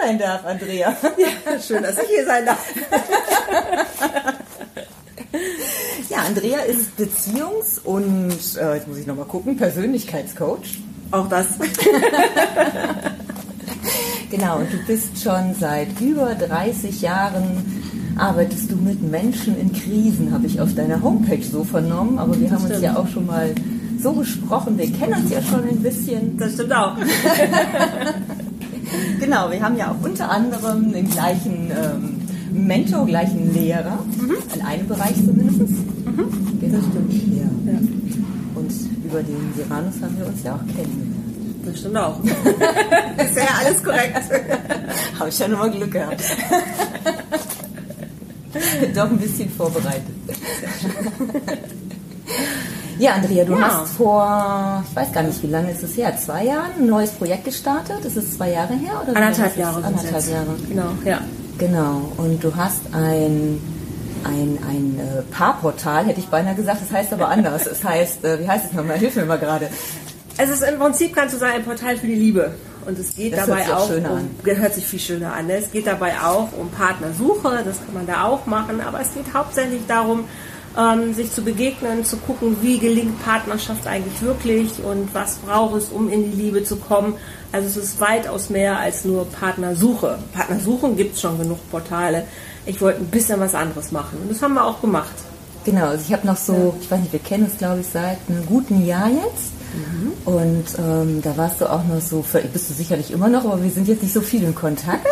[0.00, 0.96] sein darf, Andrea.
[1.18, 2.64] Ja, schön, dass ich hier sein darf.
[6.08, 10.78] Ja, Andrea ist Beziehungs- und, äh, jetzt muss ich nochmal gucken, Persönlichkeitscoach.
[11.10, 11.46] Auch das.
[14.30, 17.78] genau, und du bist schon seit über 30 Jahren
[18.16, 22.50] arbeitest du mit Menschen in Krisen, habe ich auf deiner Homepage so vernommen, aber wir
[22.50, 23.54] haben uns ja auch schon mal
[24.00, 26.36] so gesprochen, wir kennen uns ja schon ein bisschen.
[26.38, 26.96] Das stimmt auch.
[29.20, 34.36] genau, wir haben ja auch unter anderem den gleichen ähm, Mentor, gleichen Lehrer, mhm.
[34.54, 35.72] in einem Bereich zumindest.
[35.72, 36.30] Mhm.
[36.60, 37.12] Das stimmt.
[37.36, 37.72] Ja.
[37.72, 37.78] ja.
[38.54, 38.72] Und
[39.04, 41.18] über den Siranus haben wir uns ja auch kennengelernt.
[41.64, 42.24] Das stimmt auch.
[42.24, 44.22] ist ja alles korrekt.
[45.18, 46.22] Habe ich ja nur mal Glück gehabt.
[48.94, 50.02] Doch ein bisschen vorbereitet.
[52.98, 53.60] Ja, Andrea, du ja.
[53.60, 57.12] hast vor, ich weiß gar nicht, wie lange ist es her, zwei Jahren ein neues
[57.12, 58.04] Projekt gestartet?
[58.04, 59.02] Ist es zwei Jahre her?
[59.02, 59.84] Oder anderthalb Jahre.
[59.84, 60.56] Anderthalb Jahre.
[60.68, 61.20] Genau, ja.
[61.58, 62.12] Genau.
[62.16, 63.60] Und du hast ein,
[64.24, 67.66] ein, ein äh, Paarportal, hätte ich beinahe gesagt, das heißt aber anders.
[67.66, 68.98] Es heißt, äh, wie heißt es nochmal?
[68.98, 69.68] Hilf mir mal gerade.
[70.36, 72.54] Es ist im Prinzip, kannst du sagen, ein Portal für die Liebe.
[72.86, 74.30] Und es geht das dabei hört auch, um, an.
[74.44, 75.46] hört sich viel schöner an.
[75.46, 75.56] Ne?
[75.56, 79.34] Es geht dabei auch um Partnersuche, das kann man da auch machen, aber es geht
[79.34, 80.24] hauptsächlich darum,
[80.76, 85.88] ähm, sich zu begegnen, zu gucken, wie gelingt Partnerschaft eigentlich wirklich und was braucht es,
[85.88, 87.14] um in die Liebe zu kommen.
[87.52, 90.18] Also es ist weitaus mehr als nur Partnersuche.
[90.34, 92.24] Partnersuchen gibt es schon genug Portale.
[92.66, 95.14] Ich wollte ein bisschen was anderes machen und das haben wir auch gemacht.
[95.64, 96.72] Genau, also ich habe noch so, ja.
[96.80, 99.52] ich weiß nicht, wir kennen uns glaube ich seit einem guten Jahr jetzt.
[99.74, 100.12] Mhm.
[100.24, 103.70] Und ähm, da warst du auch noch so, bist du sicherlich immer noch, aber wir
[103.70, 105.06] sind jetzt nicht so viel in Kontakt.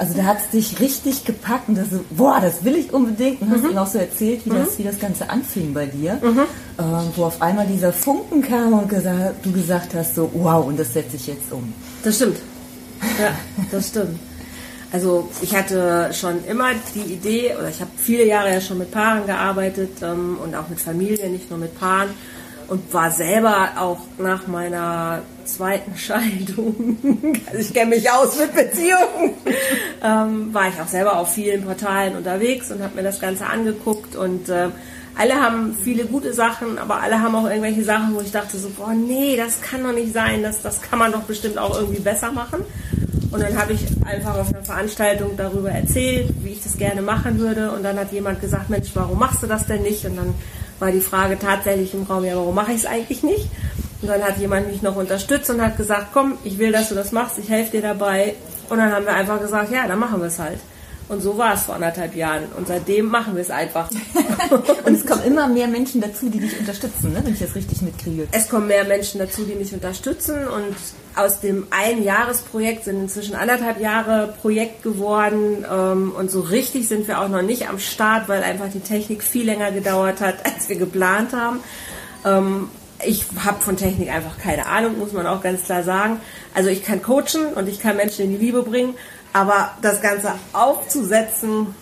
[0.00, 3.42] Also da hat es dich richtig gepackt und das so, boah, das will ich unbedingt.
[3.42, 3.72] Und hast mhm.
[3.72, 4.64] ihm auch so erzählt, wie, mhm.
[4.64, 6.18] das, wie das Ganze anfing bei dir.
[6.22, 6.38] Mhm.
[6.78, 6.82] Äh,
[7.16, 10.94] wo auf einmal dieser Funken kam und gesagt, du gesagt hast so, wow, und das
[10.94, 11.74] setze ich jetzt um.
[12.02, 12.38] Das stimmt.
[13.20, 13.34] Ja,
[13.70, 14.18] das stimmt.
[14.90, 18.90] Also ich hatte schon immer die Idee, oder ich habe viele Jahre ja schon mit
[18.90, 22.08] Paaren gearbeitet ähm, und auch mit Familien, nicht nur mit Paaren
[22.70, 26.96] und war selber auch nach meiner zweiten Scheidung,
[27.46, 29.34] also ich kenne mich aus mit Beziehungen,
[30.02, 34.14] ähm, war ich auch selber auf vielen Portalen unterwegs und habe mir das Ganze angeguckt
[34.14, 34.68] und äh,
[35.18, 38.70] alle haben viele gute Sachen, aber alle haben auch irgendwelche Sachen, wo ich dachte so,
[38.70, 42.00] boah, nee, das kann doch nicht sein, das, das kann man doch bestimmt auch irgendwie
[42.00, 42.64] besser machen.
[43.32, 47.38] Und dann habe ich einfach auf einer Veranstaltung darüber erzählt, wie ich das gerne machen
[47.38, 47.70] würde.
[47.70, 50.04] Und dann hat jemand gesagt, Mensch, warum machst du das denn nicht?
[50.04, 50.34] Und dann
[50.80, 53.48] war die Frage tatsächlich im Raum, ja, warum mache ich es eigentlich nicht?
[54.02, 56.94] Und dann hat jemand mich noch unterstützt und hat gesagt, komm, ich will, dass du
[56.94, 58.34] das machst, ich helfe dir dabei.
[58.68, 60.58] Und dann haben wir einfach gesagt, ja, dann machen wir es halt.
[61.08, 62.44] Und so war es vor anderthalb Jahren.
[62.56, 63.90] Und seitdem machen wir es einfach.
[64.84, 67.20] und es kommen immer mehr Menschen dazu, die dich unterstützen, ne?
[67.24, 68.28] wenn ich das richtig mitkriege.
[68.30, 70.46] Es kommen mehr Menschen dazu, die mich unterstützen.
[70.46, 70.76] Und
[71.16, 75.64] aus dem Ein-Jahres-Projekt sind inzwischen anderthalb Jahre Projekt geworden.
[75.70, 79.22] Ähm, und so richtig sind wir auch noch nicht am Start, weil einfach die Technik
[79.22, 81.60] viel länger gedauert hat, als wir geplant haben.
[82.24, 82.68] Ähm,
[83.04, 86.20] ich habe von Technik einfach keine Ahnung, muss man auch ganz klar sagen.
[86.54, 88.94] Also ich kann coachen und ich kann Menschen in die Liebe bringen,
[89.32, 91.74] aber das Ganze aufzusetzen,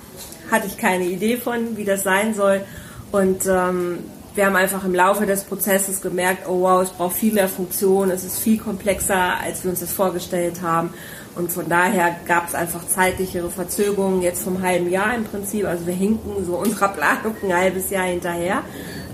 [0.50, 2.62] hatte ich keine Idee von, wie das sein soll.
[3.10, 3.98] Und ähm,
[4.38, 8.12] wir haben einfach im Laufe des Prozesses gemerkt, oh wow, es braucht viel mehr Funktionen,
[8.12, 10.90] es ist viel komplexer, als wir uns das vorgestellt haben.
[11.34, 15.66] Und von daher gab es einfach zeitlichere Verzögerungen jetzt vom halben Jahr im Prinzip.
[15.66, 18.62] Also wir hinken so unserer Planung ein halbes Jahr hinterher.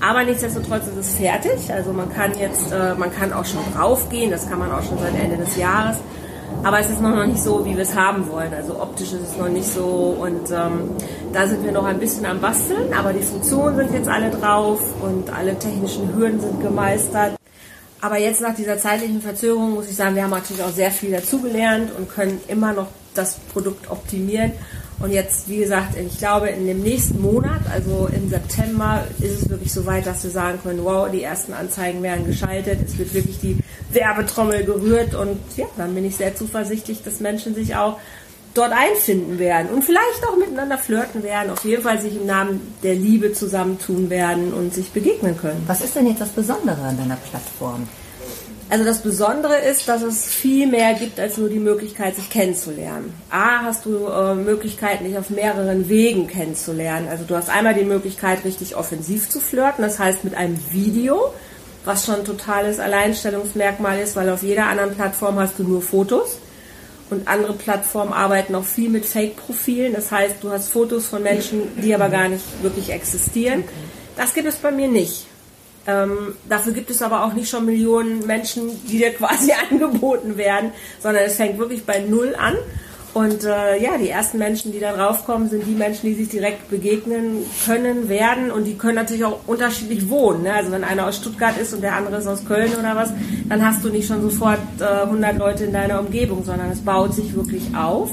[0.06, 1.72] Aber nichtsdestotrotz ist es fertig.
[1.72, 4.30] Also man kann jetzt, äh, man kann auch schon draufgehen.
[4.30, 5.96] Das kann man auch schon seit Ende des Jahres.
[6.62, 8.52] Aber es ist noch nicht so, wie wir es haben wollen.
[8.52, 10.90] Also optisch ist es noch nicht so und ähm,
[11.34, 12.94] da sind wir noch ein bisschen am Basteln.
[12.94, 17.36] Aber die Funktionen sind jetzt alle drauf und alle technischen Hürden sind gemeistert.
[18.00, 21.10] Aber jetzt nach dieser zeitlichen Verzögerung muss ich sagen, wir haben natürlich auch sehr viel
[21.10, 24.52] dazugelernt und können immer noch das Produkt optimieren.
[25.00, 29.48] Und jetzt, wie gesagt, ich glaube, in dem nächsten Monat, also im September, ist es
[29.50, 33.12] wirklich so weit, dass wir sagen können, wow, die ersten Anzeigen werden geschaltet, es wird
[33.12, 33.58] wirklich die
[33.90, 37.98] Werbetrommel gerührt und ja, dann bin ich sehr zuversichtlich, dass Menschen sich auch
[38.54, 42.74] dort einfinden werden und vielleicht auch miteinander flirten werden, auf jeden Fall sich im Namen
[42.82, 45.62] der Liebe zusammentun werden und sich begegnen können.
[45.66, 47.88] Was ist denn jetzt das Besondere an deiner Plattform?
[48.70, 53.12] Also das Besondere ist, dass es viel mehr gibt als nur die Möglichkeit, sich kennenzulernen.
[53.30, 57.08] A, hast du äh, Möglichkeiten, dich auf mehreren Wegen kennenzulernen.
[57.08, 61.34] Also du hast einmal die Möglichkeit, richtig offensiv zu flirten, das heißt mit einem Video,
[61.84, 66.38] was schon ein totales Alleinstellungsmerkmal ist, weil auf jeder anderen Plattform hast du nur Fotos.
[67.14, 69.92] Und andere Plattformen arbeiten auch viel mit Fake-Profilen.
[69.92, 73.62] Das heißt, du hast Fotos von Menschen, die aber gar nicht wirklich existieren.
[74.16, 75.26] Das gibt es bei mir nicht.
[75.86, 80.72] Ähm, dafür gibt es aber auch nicht schon Millionen Menschen, die dir quasi angeboten werden,
[81.00, 82.56] sondern es fängt wirklich bei Null an.
[83.14, 86.68] Und äh, ja, die ersten Menschen, die da draufkommen, sind die Menschen, die sich direkt
[86.68, 88.50] begegnen können, werden.
[88.50, 90.42] Und die können natürlich auch unterschiedlich wohnen.
[90.42, 90.52] Ne?
[90.52, 93.12] Also wenn einer aus Stuttgart ist und der andere ist aus Köln oder was,
[93.48, 97.14] dann hast du nicht schon sofort äh, 100 Leute in deiner Umgebung, sondern es baut
[97.14, 98.10] sich wirklich auf.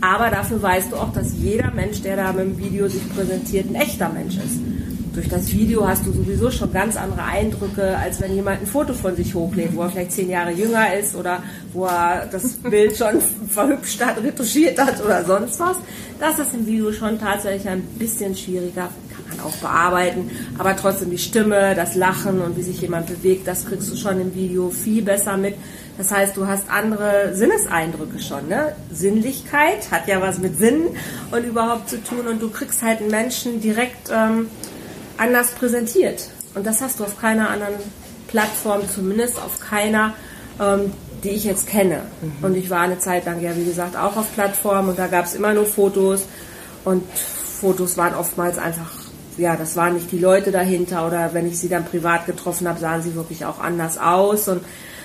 [0.00, 3.70] Aber dafür weißt du auch, dass jeder Mensch, der da mit dem Video sich präsentiert,
[3.70, 4.71] ein echter Mensch ist
[5.14, 8.94] durch das Video hast du sowieso schon ganz andere Eindrücke, als wenn jemand ein Foto
[8.94, 11.42] von sich hochlädt, wo er vielleicht zehn Jahre jünger ist oder
[11.72, 15.76] wo er das Bild schon verhübscht hat, retuschiert hat oder sonst was.
[16.18, 21.10] Das ist im Video schon tatsächlich ein bisschen schwieriger, kann man auch bearbeiten, aber trotzdem
[21.10, 24.70] die Stimme, das Lachen und wie sich jemand bewegt, das kriegst du schon im Video
[24.70, 25.54] viel besser mit.
[25.98, 28.48] Das heißt, du hast andere Sinneseindrücke schon.
[28.48, 28.74] Ne?
[28.90, 30.84] Sinnlichkeit hat ja was mit Sinn
[31.30, 34.46] und überhaupt zu tun und du kriegst halt einen Menschen direkt ähm,
[35.18, 36.28] anders präsentiert.
[36.54, 37.74] Und das hast du auf keiner anderen
[38.28, 40.14] Plattform, zumindest auf keiner,
[40.60, 40.92] ähm,
[41.22, 42.02] die ich jetzt kenne.
[42.20, 42.44] Mhm.
[42.44, 45.24] Und ich war eine Zeit lang ja, wie gesagt, auch auf Plattformen und da gab
[45.24, 46.26] es immer nur Fotos
[46.84, 47.04] und
[47.60, 48.90] Fotos waren oftmals einfach,
[49.36, 52.80] ja, das waren nicht die Leute dahinter oder wenn ich sie dann privat getroffen habe,
[52.80, 54.62] sahen sie wirklich auch anders aus und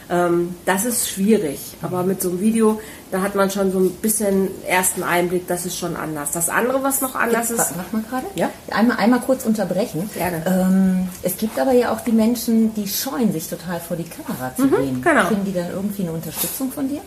[0.09, 1.59] ähm, das ist schwierig.
[1.81, 2.80] Aber mit so einem Video,
[3.12, 6.31] da hat man schon so ein bisschen ersten Einblick, das ist schon anders.
[6.31, 7.74] Das andere, was noch anders Jetzt, ist.
[7.77, 8.27] Mach mal gerade.
[8.36, 8.50] Ja?
[8.71, 10.09] Einmal, einmal kurz unterbrechen.
[10.13, 10.44] Gerne.
[10.45, 14.56] Ähm, es gibt aber ja auch die Menschen, die scheuen sich total vor die Kamera
[14.56, 15.01] zu mhm, gehen.
[15.01, 15.25] Genau.
[15.25, 17.01] Kriegen die dann irgendwie eine Unterstützung von dir?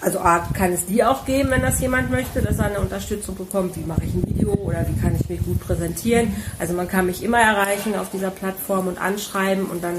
[0.00, 3.36] also A, kann es die auch geben, wenn das jemand möchte, dass er eine Unterstützung
[3.36, 3.76] bekommt.
[3.76, 6.34] Wie mache ich ein Video oder wie kann ich mich gut präsentieren?
[6.58, 9.96] Also man kann mich immer erreichen auf dieser Plattform und anschreiben und dann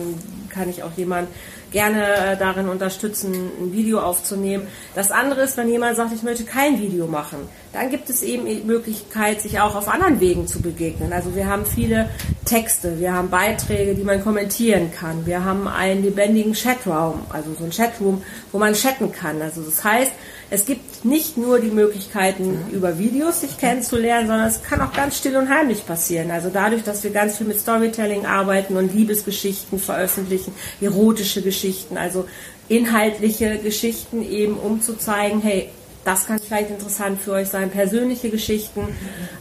[0.53, 1.27] kann ich auch jemand
[1.71, 4.67] gerne äh, darin unterstützen, ein Video aufzunehmen.
[4.95, 7.39] Das andere ist, wenn jemand sagt, ich möchte kein Video machen,
[7.73, 11.11] dann gibt es eben die Möglichkeit, sich auch auf anderen Wegen zu begegnen.
[11.11, 12.09] Also wir haben viele
[12.45, 15.25] Texte, wir haben Beiträge, die man kommentieren kann.
[15.25, 18.21] Wir haben einen lebendigen Chatraum, also so ein Chatroom,
[18.51, 19.41] wo man chatten kann.
[19.41, 20.11] Also das heißt,
[20.49, 25.17] es gibt nicht nur die Möglichkeiten, über Videos sich kennenzulernen, sondern es kann auch ganz
[25.17, 26.31] still und heimlich passieren.
[26.31, 32.27] Also dadurch, dass wir ganz viel mit Storytelling arbeiten und Liebesgeschichten veröffentlichen, erotische Geschichten, also
[32.69, 35.69] inhaltliche Geschichten eben, um zu zeigen, hey,
[36.05, 38.81] das kann vielleicht interessant für euch sein, persönliche Geschichten.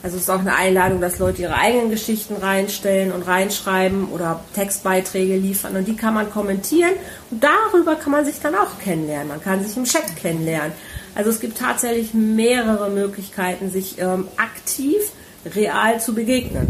[0.03, 4.45] Also es ist auch eine Einladung, dass Leute ihre eigenen Geschichten reinstellen und reinschreiben oder
[4.55, 6.93] Textbeiträge liefern und die kann man kommentieren
[7.31, 9.29] und darüber kann man sich dann auch kennenlernen.
[9.29, 10.73] Man kann sich im Chat kennenlernen.
[11.15, 15.01] Also es gibt tatsächlich mehrere Möglichkeiten, sich ähm, aktiv,
[15.55, 16.69] real zu begegnen.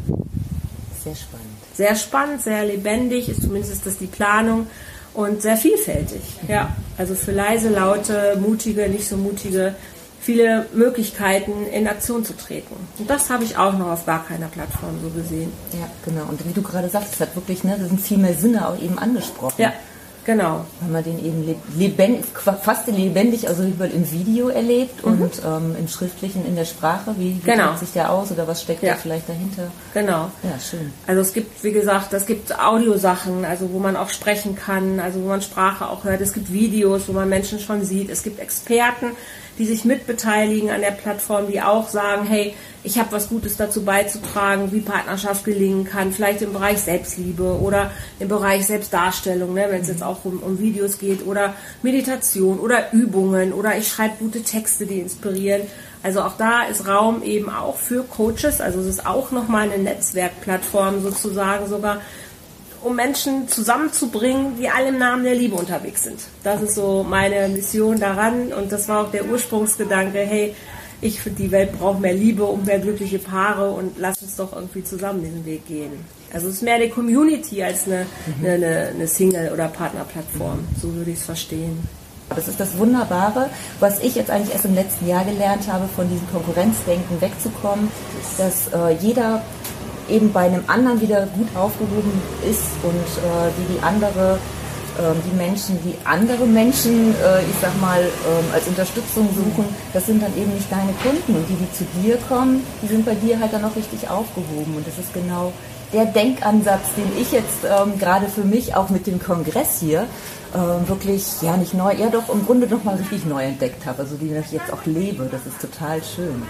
[1.03, 1.47] Sehr spannend.
[1.75, 4.67] Sehr spannend, sehr lebendig, ist zumindest das die Planung
[5.15, 6.23] und sehr vielfältig.
[6.49, 9.75] Ja, also für leise, laute, mutige, nicht so mutige,
[10.21, 12.77] viele Möglichkeiten in Aktion zu treten.
[12.99, 15.53] Und das habe ich auch noch auf gar keiner Plattform so gesehen.
[15.73, 16.27] Ja, genau.
[16.29, 18.99] Und wie du gerade sagst, es hat wirklich, ne, sind viel mehr Sinne auch eben
[18.99, 19.61] angesprochen.
[19.61, 19.73] Ja.
[20.25, 20.65] Genau.
[20.81, 22.25] Weil man den eben lebendig,
[22.63, 25.23] fast lebendig, also überall im Video erlebt mhm.
[25.23, 27.15] und ähm, im Schriftlichen, in der Sprache.
[27.19, 27.77] Wie, wie genau.
[27.77, 28.93] sich der aus oder was steckt ja.
[28.93, 29.71] da vielleicht dahinter?
[29.95, 30.31] Genau.
[30.43, 30.93] Ja, schön.
[31.07, 35.20] Also es gibt, wie gesagt, es gibt Audiosachen, also wo man auch sprechen kann, also
[35.23, 36.20] wo man Sprache auch hört.
[36.20, 38.08] Es gibt Videos, wo man Menschen schon sieht.
[38.11, 39.13] Es gibt Experten,
[39.59, 42.55] die sich mitbeteiligen an der Plattform, die auch sagen, hey,
[42.85, 47.91] ich habe was Gutes dazu beizutragen, wie Partnerschaft gelingen kann, vielleicht im Bereich Selbstliebe oder
[48.19, 52.93] im Bereich Selbstdarstellung, ne, wenn es jetzt auch um, um Videos geht oder Meditation oder
[52.93, 55.63] Übungen oder ich schreibe gute Texte, die inspirieren.
[56.03, 59.81] Also auch da ist Raum eben auch für Coaches, also es ist auch nochmal eine
[59.81, 62.01] Netzwerkplattform sozusagen sogar,
[62.84, 66.20] um Menschen zusammenzubringen, die alle im Namen der Liebe unterwegs sind.
[66.43, 70.55] Das ist so meine Mission daran und das war auch der Ursprungsgedanke, hey,
[71.01, 74.53] ich finde, die Welt braucht mehr Liebe und mehr glückliche Paare und lass uns doch
[74.53, 75.93] irgendwie zusammen diesen Weg gehen.
[76.32, 78.06] Also es ist mehr eine Community als eine,
[78.39, 78.46] mhm.
[78.46, 80.60] eine, eine Single- oder Partnerplattform.
[80.81, 81.86] So würde ich es verstehen.
[82.34, 86.08] Das ist das Wunderbare, was ich jetzt eigentlich erst im letzten Jahr gelernt habe, von
[86.08, 87.89] diesem Konkurrenzdenken wegzukommen,
[88.39, 89.43] dass äh, jeder
[90.09, 94.39] eben bei einem anderen wieder gut aufgehoben ist und äh, wie die andere
[94.99, 100.05] ähm, die Menschen, die andere Menschen, äh, ich sag mal, ähm, als Unterstützung suchen, das
[100.05, 101.35] sind dann eben nicht deine Kunden.
[101.35, 104.77] Und die, die zu dir kommen, die sind bei dir halt dann auch richtig aufgehoben.
[104.77, 105.53] Und das ist genau
[105.94, 110.06] der Denkansatz, den ich jetzt ähm, gerade für mich auch mit dem Kongress hier
[110.55, 114.03] ähm, wirklich, ja nicht neu, ja doch im Grunde nochmal richtig neu entdeckt habe.
[114.03, 115.27] Also die ich jetzt auch lebe.
[115.31, 116.43] Das ist total schön.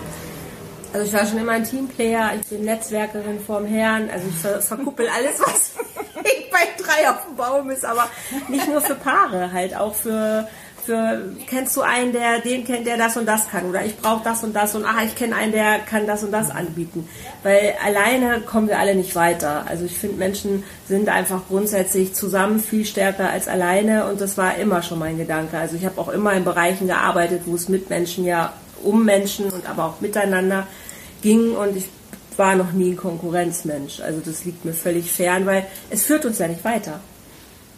[0.92, 4.60] Also ich war schon immer ein Teamplayer, ich bin Netzwerkerin vorm Herrn, also ich ver
[4.60, 5.72] verkuppel alles, was
[6.14, 8.08] bei drei auf dem Baum ist, aber
[8.48, 10.48] nicht nur für Paare, halt auch für
[10.84, 14.24] für kennst du einen, der den kennt, der das und das kann oder ich brauche
[14.24, 17.08] das und das und ach, ich kenne einen, der kann das und das anbieten.
[17.42, 19.64] Weil alleine kommen wir alle nicht weiter.
[19.68, 24.56] Also ich finde, Menschen sind einfach grundsätzlich zusammen viel stärker als alleine und das war
[24.56, 25.56] immer schon mein Gedanke.
[25.56, 29.46] Also ich habe auch immer in Bereichen gearbeitet, wo es mit Menschen ja um Menschen
[29.50, 30.66] und aber auch miteinander
[31.22, 31.88] ging und ich
[32.36, 34.00] war noch nie ein Konkurrenzmensch.
[34.00, 37.00] Also das liegt mir völlig fern, weil es führt uns ja nicht weiter.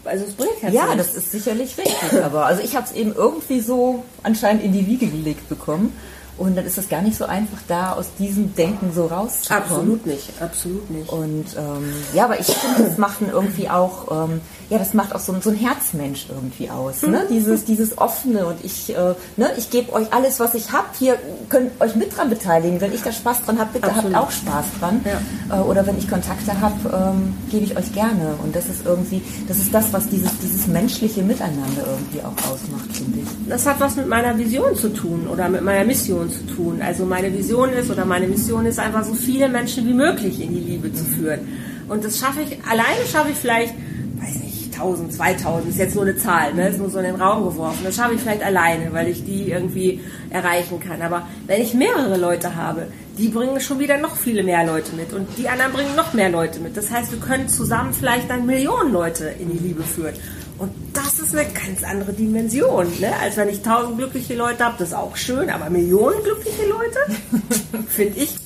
[0.04, 3.14] Also es bringt ja Ja, das ist sicherlich richtig, aber also ich habe es eben
[3.14, 5.92] irgendwie so anscheinend in die Wiege gelegt bekommen.
[6.36, 9.62] Und dann ist es gar nicht so einfach, da aus diesem Denken so rauszukommen.
[9.62, 11.08] Absolut nicht, absolut nicht.
[11.08, 15.20] Und ähm, ja, aber ich finde, das macht irgendwie auch, ähm, ja, das macht auch
[15.20, 17.02] so, so ein Herzmensch irgendwie aus.
[17.02, 17.24] Ne?
[17.24, 17.32] Mhm.
[17.32, 20.86] Dieses, dieses offene und ich, äh, ne, ich gebe euch alles, was ich habe.
[20.98, 21.16] Hier
[21.48, 22.80] könnt euch mit dran beteiligen.
[22.80, 24.14] Wenn ich da Spaß dran habe, bitte absolut.
[24.14, 25.04] habt auch Spaß dran.
[25.04, 25.56] Ja.
[25.56, 28.34] Äh, oder wenn ich Kontakte habe, ähm, gebe ich euch gerne.
[28.42, 32.90] Und das ist irgendwie, das ist das, was dieses, dieses menschliche Miteinander irgendwie auch ausmacht,
[32.92, 33.48] finde ich.
[33.48, 36.82] Das hat was mit meiner Vision zu tun oder mit meiner Mission Mission zu tun.
[36.82, 40.54] Also meine Vision ist oder meine Mission ist einfach so viele Menschen wie möglich in
[40.54, 41.40] die Liebe zu führen.
[41.88, 43.74] Und das schaffe ich, alleine schaffe ich vielleicht,
[44.18, 46.68] weiß nicht, 1000, 2000, ist jetzt nur eine Zahl, ne?
[46.68, 47.80] ist nur so in den Raum geworfen.
[47.84, 50.00] Das schaffe ich vielleicht alleine, weil ich die irgendwie
[50.30, 51.02] erreichen kann.
[51.02, 52.88] Aber wenn ich mehrere Leute habe,
[53.18, 56.30] die bringen schon wieder noch viele mehr Leute mit und die anderen bringen noch mehr
[56.30, 56.76] Leute mit.
[56.76, 60.14] Das heißt, wir können zusammen vielleicht dann Millionen Leute in die Liebe führen.
[60.58, 63.12] Und das ist eine ganz andere Dimension, ne?
[63.20, 64.76] als wenn ich tausend glückliche Leute habe.
[64.78, 66.98] Das ist auch schön, aber Millionen glückliche Leute
[67.88, 68.36] finde ich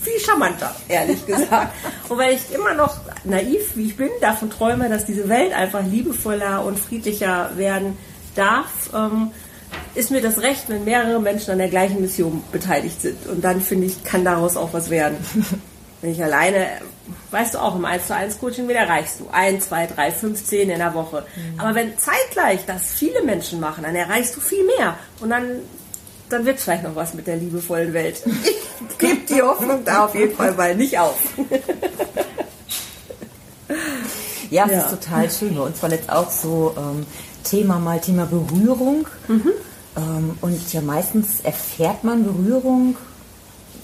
[0.00, 1.74] viel charmanter, ehrlich gesagt.
[2.08, 5.84] Und weil ich immer noch naiv, wie ich bin, davon träume, dass diese Welt einfach
[5.84, 7.98] liebevoller und friedlicher werden
[8.36, 9.32] darf, ähm,
[9.96, 13.26] ist mir das recht, wenn mehrere Menschen an der gleichen Mission beteiligt sind.
[13.26, 15.16] Und dann finde ich, kann daraus auch was werden.
[16.00, 16.66] Wenn ich alleine,
[17.30, 19.28] weißt du auch, im 1 zu 1 Coaching, wen erreichst du?
[19.32, 21.24] 1, 2, 3, 5, 10 in der Woche.
[21.34, 21.60] Mhm.
[21.60, 24.96] Aber wenn zeitgleich das viele Menschen machen, dann erreichst du viel mehr.
[25.20, 25.44] Und dann,
[26.28, 28.22] dann wird es vielleicht noch was mit der liebevollen Welt.
[28.90, 31.16] Ich gebe die Hoffnung da auf jeden Fall mal nicht auf.
[34.50, 34.80] Ja, es ja.
[34.80, 35.54] ist total schön.
[35.56, 37.06] Bei uns war jetzt auch so ähm,
[37.44, 39.06] Thema mal Thema Berührung.
[39.28, 39.52] Mhm.
[39.96, 42.96] Ähm, und ja, meistens erfährt man Berührung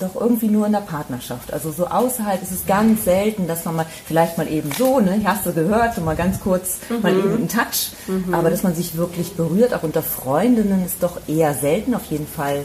[0.03, 1.53] doch irgendwie nur in der Partnerschaft.
[1.53, 5.21] Also so außerhalb ist es ganz selten, dass man mal vielleicht mal eben so, ne,
[5.25, 7.03] hast du gehört, so mal ganz kurz mhm.
[7.03, 8.35] mal eben einen Touch, mhm.
[8.35, 12.27] aber dass man sich wirklich berührt, auch unter Freundinnen, ist doch eher selten, auf jeden
[12.27, 12.65] Fall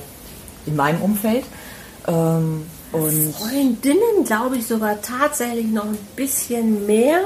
[0.65, 1.45] in meinem Umfeld.
[2.07, 7.19] Ähm, und Freundinnen glaube ich sogar tatsächlich noch ein bisschen mehr.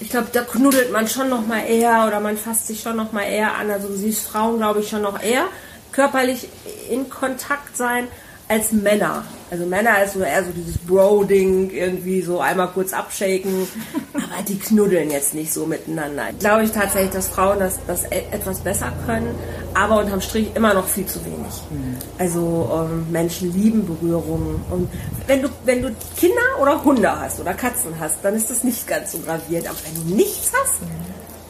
[0.00, 3.12] Ich glaube, da knuddelt man schon noch mal eher oder man fasst sich schon noch
[3.12, 3.70] mal eher an.
[3.70, 5.44] Also du siehst Frauen, glaube ich, schon noch eher
[5.92, 6.48] körperlich
[6.90, 8.08] in Kontakt sein
[8.48, 9.24] als Männer.
[9.50, 13.68] Also Männer ist so eher so dieses Bro-Ding, irgendwie so einmal kurz abshaken,
[14.14, 16.26] aber die knuddeln jetzt nicht so miteinander.
[16.38, 19.34] Glaube ich tatsächlich, dass Frauen das, das e-, etwas besser können,
[19.74, 21.62] aber unterm Strich immer noch viel zu wenig.
[21.70, 21.96] Mhm.
[22.18, 24.62] Also ähm, Menschen lieben Berührungen.
[24.70, 24.88] Und
[25.26, 28.86] wenn du, wenn du Kinder oder Hunde hast oder Katzen hast, dann ist das nicht
[28.86, 29.68] ganz so gravierend.
[29.68, 30.86] Aber wenn du nichts hast, mhm.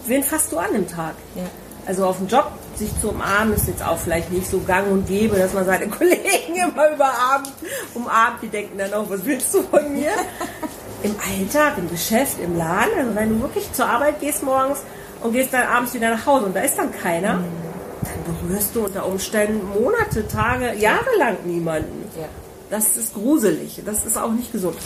[0.07, 1.15] wen fasst du an im Tag?
[1.35, 1.45] Ja.
[1.87, 5.07] Also auf dem Job sich zu umarmen ist jetzt auch vielleicht nicht so gang und
[5.07, 7.53] gäbe, dass man seine Kollegen immer überarmt,
[7.95, 8.43] umarmt.
[8.43, 10.11] Die denken dann auch, was willst du von mir?
[11.03, 14.81] Im Alltag, im Geschäft, im Laden, also wenn du wirklich zur Arbeit gehst morgens
[15.23, 17.45] und gehst dann abends wieder nach Hause und da ist dann keiner, mhm.
[18.03, 22.11] dann berührst du unter Umständen Monate, Tage, Jahre lang niemanden.
[22.19, 22.27] Ja.
[22.71, 23.81] Das ist gruselig.
[23.85, 24.77] Das ist auch nicht gesund.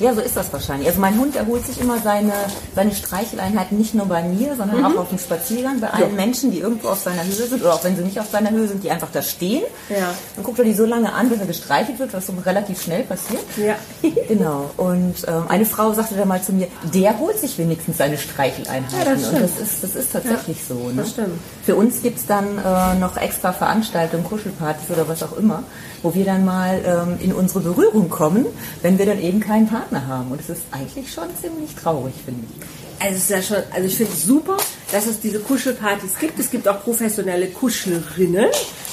[0.00, 0.88] Ja, so ist das wahrscheinlich.
[0.88, 2.32] Also mein Hund erholt sich immer seine,
[2.74, 4.84] seine Streicheleinheiten nicht nur bei mir, sondern mhm.
[4.86, 6.16] auch auf dem Spaziergang bei allen ja.
[6.16, 8.68] Menschen, die irgendwo auf seiner Höhe sind oder auch wenn sie nicht auf seiner Höhe
[8.68, 9.64] sind, die einfach da stehen.
[9.88, 10.14] Ja.
[10.36, 13.02] Dann guckt er die so lange an, bis er gestreichelt wird, was so relativ schnell
[13.02, 13.44] passiert.
[13.56, 13.74] Ja.
[14.28, 14.70] genau.
[14.76, 18.98] Und ähm, eine Frau sagte dann mal zu mir, der holt sich wenigstens seine Streicheleinheiten.
[18.98, 20.88] Ja, das Und das ist, das ist tatsächlich ja, so.
[20.88, 20.94] Ne?
[20.96, 21.40] Das stimmt.
[21.64, 25.64] Für uns gibt es dann äh, noch extra Veranstaltungen, Kuschelpartys oder was auch immer,
[26.02, 28.46] wo wir dann mal ähm, in unsere Berührung kommen,
[28.82, 30.30] wenn wir dann eben keinen Partner haben.
[30.30, 32.66] Und es ist eigentlich schon ziemlich traurig, finde ich.
[33.00, 34.56] Also, es ist ja schon, also ich finde es super,
[34.90, 36.38] dass es diese Kuschelpartys gibt.
[36.38, 38.50] Es gibt auch professionelle Kuschelerinnen,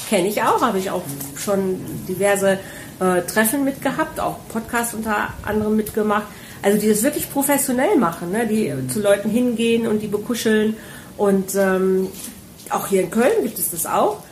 [0.09, 1.01] kenne ich auch, habe ich auch
[1.35, 2.59] schon diverse
[2.99, 6.27] äh, Treffen mitgehabt, auch Podcasts unter anderem mitgemacht.
[6.61, 8.47] Also die das wirklich professionell machen, ne?
[8.47, 8.89] die mhm.
[8.89, 10.75] zu Leuten hingehen und die bekuscheln.
[11.17, 12.07] Und ähm,
[12.69, 14.23] auch hier in Köln gibt es das auch.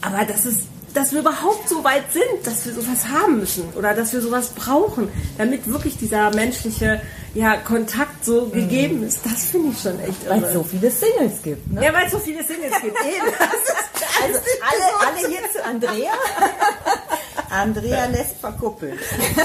[0.00, 0.62] Aber das ist
[0.94, 4.50] dass wir überhaupt so weit sind, dass wir sowas haben müssen oder dass wir sowas
[4.50, 7.00] brauchen, damit wirklich dieser menschliche
[7.34, 8.52] ja, Kontakt so mhm.
[8.52, 9.20] gegeben ist.
[9.24, 11.72] Das finde ich schon echt Weil es so viele Singles gibt.
[11.72, 11.84] Ne?
[11.84, 12.96] Ja, weil es so viele Singles gibt.
[14.22, 16.12] also alle, alle hier zu Andrea.
[17.50, 18.98] Andrea lässt verkuppeln.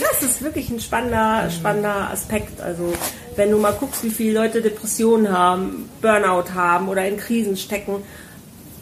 [0.00, 2.60] das ist wirklich ein spannender, spannender Aspekt.
[2.60, 2.92] Also
[3.36, 8.02] wenn du mal guckst, wie viele Leute Depressionen haben, Burnout haben oder in Krisen stecken,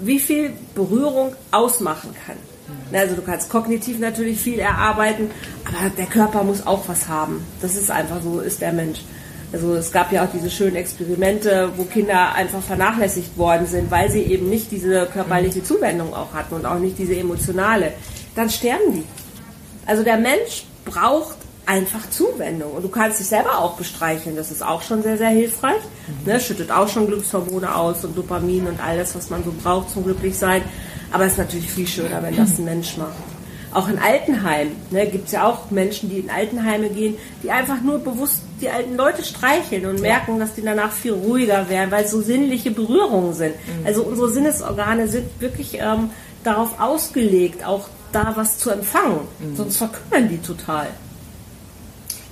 [0.01, 2.37] wie viel Berührung ausmachen kann.
[2.93, 5.31] Also du kannst kognitiv natürlich viel erarbeiten,
[5.65, 7.45] aber der Körper muss auch was haben.
[7.61, 9.01] Das ist einfach so, ist der Mensch.
[9.53, 14.11] Also es gab ja auch diese schönen Experimente, wo Kinder einfach vernachlässigt worden sind, weil
[14.11, 17.93] sie eben nicht diese körperliche Zuwendung auch hatten und auch nicht diese emotionale.
[18.37, 19.05] Dann sterben die.
[19.87, 21.37] Also der Mensch braucht
[21.71, 22.73] einfach Zuwendung.
[22.73, 24.35] Und du kannst dich selber auch bestreicheln.
[24.35, 25.81] Das ist auch schon sehr, sehr hilfreich.
[26.09, 26.33] Mhm.
[26.33, 30.03] Ne, schüttet auch schon Glückshormone aus und Dopamin und alles, was man so braucht zum
[30.03, 30.63] Glücklichsein.
[31.13, 33.15] Aber es ist natürlich viel schöner, wenn das ein Mensch macht.
[33.73, 37.81] Auch in Altenheimen ne, gibt es ja auch Menschen, die in Altenheime gehen, die einfach
[37.83, 42.05] nur bewusst die alten Leute streicheln und merken, dass die danach viel ruhiger werden, weil
[42.05, 43.55] es so sinnliche Berührungen sind.
[43.55, 43.87] Mhm.
[43.87, 46.11] Also unsere Sinnesorgane sind wirklich ähm,
[46.43, 49.21] darauf ausgelegt, auch da was zu empfangen.
[49.39, 49.55] Mhm.
[49.55, 50.89] Sonst verkümmern die total.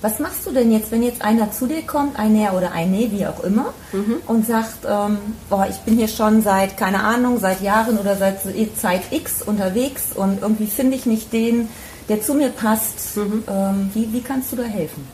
[0.01, 2.91] Was machst du denn jetzt, wenn jetzt einer zu dir kommt, ein Näher oder ein
[2.91, 4.17] Nee, wie auch immer, mhm.
[4.27, 5.17] und sagt, ähm,
[5.49, 8.39] oh, ich bin hier schon seit, keine Ahnung, seit Jahren oder seit
[8.77, 11.67] Zeit X unterwegs und irgendwie finde ich nicht den,
[12.07, 13.17] der zu mir passt.
[13.17, 13.43] Mhm.
[13.49, 15.05] Ähm, wie, wie kannst du da helfen?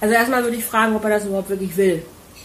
[0.00, 2.02] Also erstmal würde ich fragen, ob er das überhaupt wirklich will.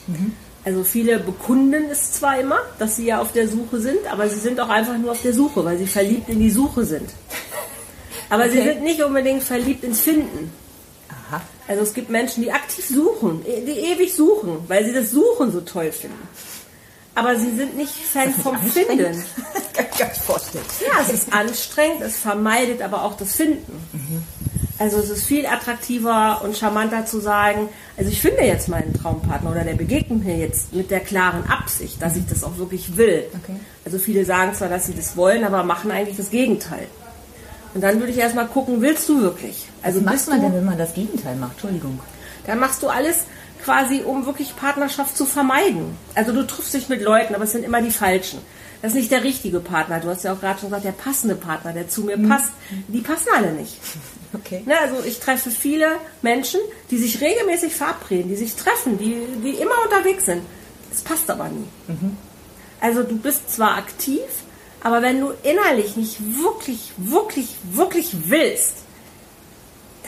[0.08, 0.34] Mhm.
[0.66, 4.40] Also viele bekunden es zwar immer, dass sie ja auf der Suche sind, aber sie
[4.40, 7.10] sind auch einfach nur auf der Suche, weil sie verliebt in die Suche sind.
[8.30, 8.52] Aber okay.
[8.52, 10.52] sie sind nicht unbedingt verliebt ins Finden.
[11.68, 15.62] Also es gibt Menschen, die aktiv suchen, die ewig suchen, weil sie das Suchen so
[15.62, 16.28] toll finden.
[17.14, 19.24] Aber sie sind nicht Fan vom Finden.
[19.74, 20.64] kann ich gar nicht vorstellen.
[20.82, 23.88] Ja, es ist anstrengend, es vermeidet aber auch das Finden.
[23.92, 24.24] Mhm.
[24.80, 29.50] Also es ist viel attraktiver und charmanter zu sagen, also ich finde jetzt meinen Traumpartner
[29.50, 33.26] oder der begegnet mir jetzt mit der klaren Absicht, dass ich das auch wirklich will.
[33.44, 33.60] Okay.
[33.86, 36.88] Also viele sagen zwar, dass sie das wollen, aber machen eigentlich das Gegenteil.
[37.78, 39.68] Und dann würde ich erstmal gucken, willst du wirklich?
[39.84, 41.52] Also Was macht man denn, wenn man das Gegenteil macht?
[41.52, 42.00] Entschuldigung.
[42.48, 43.26] Dann machst du alles
[43.64, 45.96] quasi, um wirklich Partnerschaft zu vermeiden.
[46.16, 48.40] Also du triffst dich mit Leuten, aber es sind immer die falschen.
[48.82, 50.00] Das ist nicht der richtige Partner.
[50.00, 52.30] Du hast ja auch gerade schon gesagt, der passende Partner, der zu mir mhm.
[52.30, 52.50] passt.
[52.88, 53.78] Die passen alle nicht.
[54.34, 54.62] Okay.
[54.66, 55.88] Ne, also ich treffe viele
[56.22, 56.60] Menschen,
[56.92, 60.42] die sich regelmäßig verabreden, die sich treffen, die, die immer unterwegs sind.
[60.90, 61.66] Das passt aber nie.
[61.88, 62.18] Mhm.
[62.82, 64.24] Also du bist zwar aktiv,
[64.88, 68.76] aber wenn du innerlich nicht wirklich, wirklich, wirklich willst,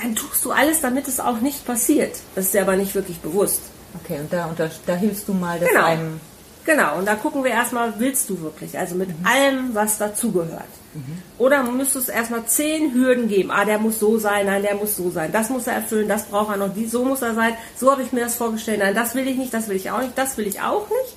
[0.01, 2.15] dann tust du alles, damit es auch nicht passiert.
[2.33, 3.59] Das ist dir aber nicht wirklich bewusst.
[4.01, 5.83] Okay, und da, und da, da hilfst du mal genau.
[5.83, 6.21] einem.
[6.63, 8.79] Genau, und da gucken wir erstmal, willst du wirklich?
[8.79, 9.25] Also mit mhm.
[9.25, 10.63] allem, was dazugehört.
[10.93, 11.23] Mhm.
[11.37, 13.51] Oder müsstest du erstmal zehn Hürden geben.
[13.51, 15.33] Ah, der muss so sein, nein, der muss so sein.
[15.33, 17.53] Das muss er erfüllen, das braucht er noch, die, so muss er sein.
[17.75, 18.79] So habe ich mir das vorgestellt.
[18.79, 21.15] Nein, das will ich nicht, das will ich auch nicht, das will ich auch nicht.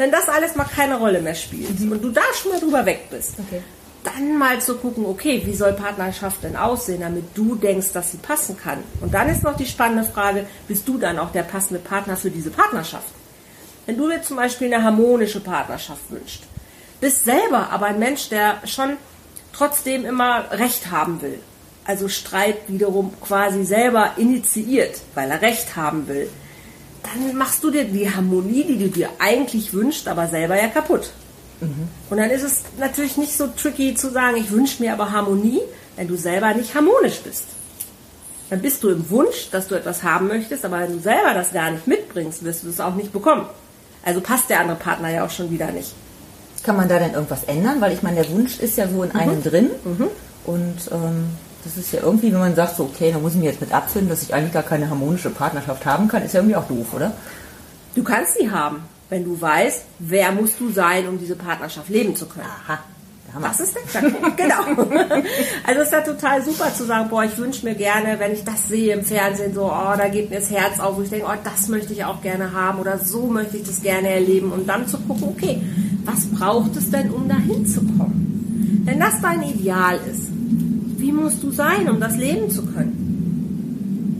[0.00, 1.92] Wenn das alles mal keine Rolle mehr spielt mhm.
[1.92, 3.60] und du da schon mal drüber weg bist, okay.
[4.02, 8.16] dann mal zu gucken, okay, wie soll Partnerschaft denn aussehen, damit du denkst, dass sie
[8.16, 8.78] passen kann.
[9.02, 12.30] Und dann ist noch die spannende Frage, bist du dann auch der passende Partner für
[12.30, 13.12] diese Partnerschaft?
[13.84, 16.44] Wenn du dir zum Beispiel eine harmonische Partnerschaft wünschst,
[17.02, 18.96] bist selber aber ein Mensch, der schon
[19.52, 21.40] trotzdem immer Recht haben will.
[21.84, 26.30] Also Streit wiederum quasi selber initiiert, weil er Recht haben will
[27.12, 31.10] dann machst du dir die Harmonie, die du dir eigentlich wünschst, aber selber ja kaputt.
[31.60, 31.88] Mhm.
[32.08, 35.60] Und dann ist es natürlich nicht so tricky zu sagen, ich wünsche mir aber Harmonie,
[35.96, 37.44] wenn du selber nicht harmonisch bist.
[38.48, 41.52] Dann bist du im Wunsch, dass du etwas haben möchtest, aber wenn du selber das
[41.52, 43.46] gar nicht mitbringst, wirst du es auch nicht bekommen.
[44.04, 45.92] Also passt der andere Partner ja auch schon wieder nicht.
[46.62, 47.80] Kann man da denn irgendwas ändern?
[47.80, 49.16] Weil ich meine, der Wunsch ist ja so in mhm.
[49.16, 49.70] einem drin.
[49.84, 50.08] Mhm.
[50.44, 51.28] Und ähm,
[51.64, 53.72] das ist ja irgendwie, wenn man sagt, so, okay, da muss ich mich jetzt mit
[53.72, 56.94] abfinden, dass ich eigentlich gar keine harmonische Partnerschaft haben kann, ist ja irgendwie auch doof,
[56.94, 57.12] oder?
[57.94, 62.16] Du kannst sie haben, wenn du weißt, wer musst du sein, um diese Partnerschaft leben
[62.16, 62.46] zu können.
[62.66, 62.78] Aha.
[63.42, 64.90] Das ist der Knackpunkt, genau.
[65.64, 68.42] Also es ist ja total super zu sagen, boah, ich wünsche mir gerne, wenn ich
[68.42, 71.26] das sehe im Fernsehen, so, oh, da geht mir das Herz auf, wo ich denke,
[71.28, 74.66] oh, das möchte ich auch gerne haben oder so möchte ich das gerne erleben und
[74.68, 75.62] dann zu gucken, okay,
[76.04, 78.82] was braucht es denn, um dahin zu kommen?
[78.84, 80.39] Wenn das dein Ideal ist,
[81.00, 83.10] wie musst du sein, um das leben zu können?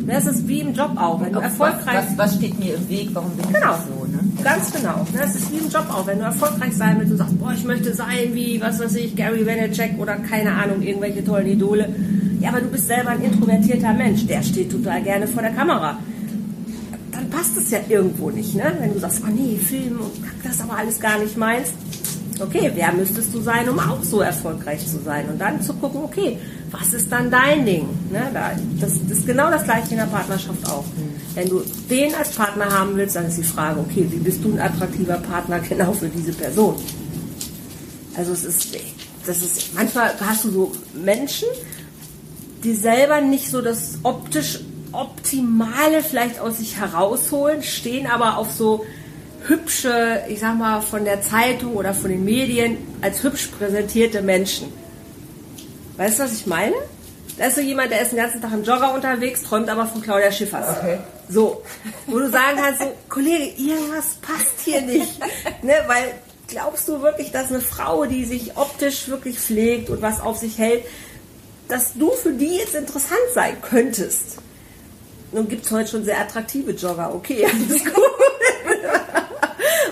[0.07, 1.21] Das ist wie im Job auch.
[1.21, 3.11] Wenn du erfolgreich was, was, was, steht mir im Weg?
[3.12, 3.77] Warum bin genau.
[3.77, 4.07] ich so?
[4.07, 4.19] Ne?
[4.43, 5.07] Ganz genau.
[5.16, 6.07] Das ist wie im Job auch.
[6.07, 9.14] Wenn du erfolgreich sein willst, du sagst, boah, ich möchte sein wie, was weiß ich,
[9.14, 11.95] Gary Vaynerchuk oder keine Ahnung, irgendwelche tollen Idole.
[12.40, 14.27] Ja, aber du bist selber ein introvertierter Mensch.
[14.27, 15.99] Der steht total gerne vor der Kamera.
[17.12, 18.73] Dann passt es ja irgendwo nicht, ne?
[18.81, 20.11] Wenn du sagst, oh nee, Film und
[20.43, 21.73] das ist aber alles gar nicht meins
[22.43, 25.29] okay, wer müsstest du sein, um auch so erfolgreich zu sein?
[25.29, 26.38] Und dann zu gucken, okay,
[26.70, 27.88] was ist dann dein Ding?
[28.11, 28.30] Ne,
[28.80, 30.85] das, das ist genau das gleiche in der Partnerschaft auch.
[31.35, 34.52] Wenn du den als Partner haben willst, dann ist die Frage, okay, wie bist du
[34.52, 36.76] ein attraktiver Partner genau für diese Person?
[38.16, 38.76] Also es ist
[39.26, 41.48] das ist, manchmal hast du so Menschen,
[42.64, 44.61] die selber nicht so das optisch
[44.92, 48.85] Optimale vielleicht aus sich herausholen, stehen aber auf so
[49.46, 54.66] hübsche, ich sag mal, von der Zeitung oder von den Medien als hübsch präsentierte Menschen.
[55.96, 56.76] Weißt du, was ich meine?
[57.38, 60.03] Da ist so jemand, der ist den ganzen Tag im Jogger unterwegs, träumt aber von
[60.03, 60.76] Claudia Schiffers.
[60.76, 60.98] Okay.
[61.29, 61.62] So,
[62.07, 65.18] wo du sagen kannst, so, Kollege, irgendwas passt hier nicht.
[65.62, 66.14] ne, weil
[66.48, 70.59] glaubst du wirklich, dass eine Frau, die sich optisch wirklich pflegt und was auf sich
[70.59, 70.85] hält,
[71.68, 74.38] dass du für die jetzt interessant sein könntest?
[75.33, 77.94] Nun gibt es heute schon sehr attraktive Jogger, okay, alles gut.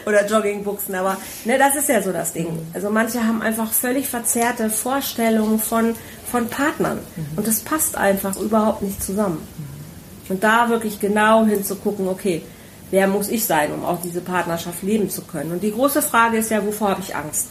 [0.09, 2.47] Oder Joggingbuchsen, aber ne, das ist ja so das Ding.
[2.73, 5.95] Also manche haben einfach völlig verzerrte Vorstellungen von,
[6.31, 7.01] von Partnern.
[7.37, 9.47] Und das passt einfach überhaupt nicht zusammen.
[10.31, 12.43] Und da wirklich genau hinzugucken, okay,
[12.91, 15.53] wer muss ich sein, um auch diese Partnerschaft leben zu können?
[15.53, 17.49] Und die große Frage ist ja, wovor habe ich Angst?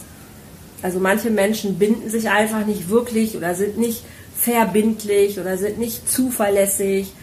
[0.82, 4.04] Also manche Menschen binden sich einfach nicht wirklich oder sind nicht
[4.36, 7.14] verbindlich oder sind nicht zuverlässig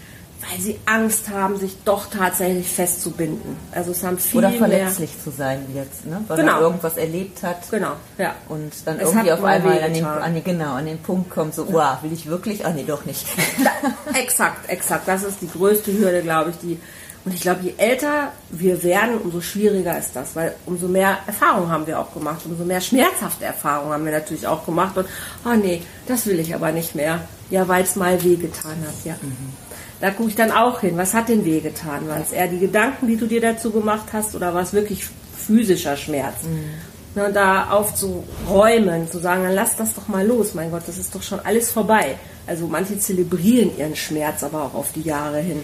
[0.51, 3.57] weil sie Angst haben, sich doch tatsächlich festzubinden.
[3.73, 6.23] Also es haben viele Oder verletzlich mehr, zu sein jetzt, ne?
[6.29, 6.53] weil genau.
[6.53, 7.71] man irgendwas erlebt hat.
[7.71, 8.35] Genau, ja.
[8.49, 11.55] Und dann es irgendwie auf einmal an den, an den, genau, an den Punkt kommt,
[11.55, 12.65] so, wow, will ich wirklich?
[12.67, 13.27] Ah, nee, doch nicht.
[13.63, 15.07] Da, exakt, exakt.
[15.07, 16.81] Das ist die größte Hürde, glaube ich, die
[17.25, 21.71] und ich glaube, je älter wir werden, umso schwieriger ist das, weil umso mehr Erfahrung
[21.71, 24.97] haben wir auch gemacht, umso mehr schmerzhafte Erfahrungen haben wir natürlich auch gemacht.
[24.99, 25.07] Und,
[25.47, 27.21] oh nee, das will ich aber nicht mehr.
[27.49, 29.15] Ja, weil es mal wehgetan hat, ja.
[29.23, 29.53] Mhm.
[30.01, 30.97] Da gucke ich dann auch hin.
[30.97, 32.09] Was hat denn wehgetan?
[32.09, 35.05] War es eher die Gedanken, die du dir dazu gemacht hast, oder war es wirklich
[35.47, 36.43] physischer Schmerz?
[36.43, 37.23] Mhm.
[37.23, 41.15] Und da aufzuräumen, zu sagen, dann lass das doch mal los, mein Gott, das ist
[41.15, 42.17] doch schon alles vorbei.
[42.47, 45.61] Also manche zelebrieren ihren Schmerz aber auch auf die Jahre hin.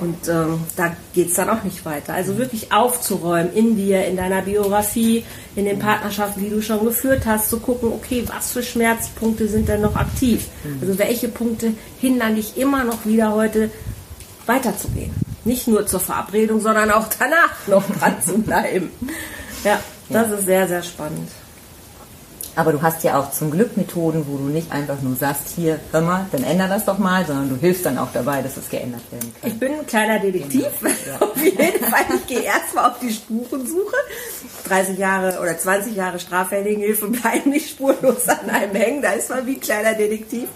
[0.00, 2.14] Und ähm, da geht es dann auch nicht weiter.
[2.14, 5.24] Also wirklich aufzuräumen in dir, in deiner Biografie,
[5.56, 9.68] in den Partnerschaften, die du schon geführt hast, zu gucken, okay, was für Schmerzpunkte sind
[9.68, 10.46] denn noch aktiv?
[10.64, 10.78] Mhm.
[10.80, 13.70] Also welche Punkte hindern dich immer noch wieder heute
[14.46, 15.12] weiterzugehen?
[15.44, 18.90] Nicht nur zur Verabredung, sondern auch danach noch dran zu bleiben.
[19.62, 20.34] Ja, das ja.
[20.34, 21.28] ist sehr, sehr spannend.
[22.56, 25.80] Aber du hast ja auch zum Glück Methoden, wo du nicht einfach nur sagst, hier,
[25.90, 28.68] hör mal, dann ändere das doch mal, sondern du hilfst dann auch dabei, dass es
[28.68, 29.50] geändert werden kann.
[29.50, 30.66] Ich bin ein kleiner Detektiv.
[30.82, 31.20] Ja.
[31.26, 32.04] auf jeden Fall.
[32.16, 33.96] Ich gehe erstmal auf die Spurensuche.
[34.68, 39.02] 30 Jahre oder 20 Jahre Straffälligenhilfe bleiben nicht spurlos an einem hängen.
[39.02, 40.48] Da ist man wie ein kleiner Detektiv.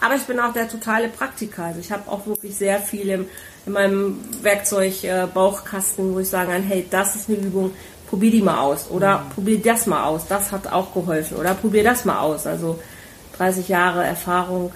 [0.00, 1.64] Aber ich bin auch der totale Praktiker.
[1.64, 3.26] Also ich habe auch wirklich sehr viel im,
[3.64, 7.72] in meinem Werkzeugbauchkasten, wo ich sagen kann, hey, das ist eine Übung,
[8.08, 9.30] probier die mal aus oder mhm.
[9.30, 12.46] probier das mal aus, das hat auch geholfen oder probier das mal aus.
[12.46, 12.78] Also
[13.36, 14.72] 30 Jahre Erfahrung,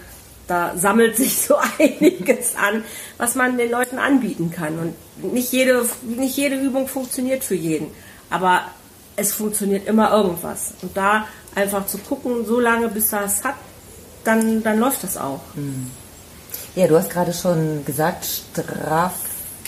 [0.47, 2.85] da sammelt sich so einiges an,
[3.19, 4.79] was man den Leuten anbieten kann.
[4.79, 7.88] Und nicht jede, nicht jede Übung funktioniert für jeden,
[8.29, 8.62] aber
[9.16, 10.75] es funktioniert immer irgendwas.
[10.83, 13.55] Und da einfach zu gucken, so lange bis das hat,
[14.25, 15.40] dann, dann läuft das auch.
[15.55, 15.90] Mhm.
[16.77, 19.14] Ja, du hast gerade schon gesagt, Straf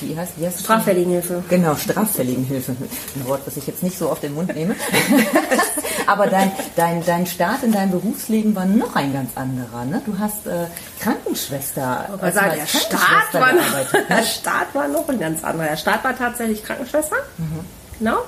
[0.02, 1.42] wie heißt, wie heißt Straffälligenhilfe.
[1.48, 2.72] Genau, Straffälligenhilfe.
[2.72, 4.74] Ein Wort, das ich jetzt nicht so auf den Mund nehme.
[6.06, 9.84] Aber dein, dein, dein Start in deinem Berufsleben war noch ein ganz anderer.
[9.84, 10.02] Ne?
[10.04, 10.66] Du hast äh,
[11.00, 12.08] Krankenschwester.
[12.16, 15.68] Ich also sagen, der, Start war noch, der Start war noch ein ganz anderer.
[15.68, 17.16] Der Start war tatsächlich Krankenschwester.
[17.38, 17.60] Mhm.
[17.98, 18.18] Genau.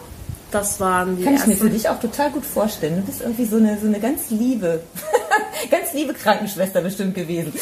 [0.50, 2.96] Das waren die Kann ich mir für dich auch total gut vorstellen.
[2.96, 4.82] Du bist irgendwie so eine, so eine ganz liebe,
[5.70, 7.52] ganz liebe Krankenschwester bestimmt gewesen.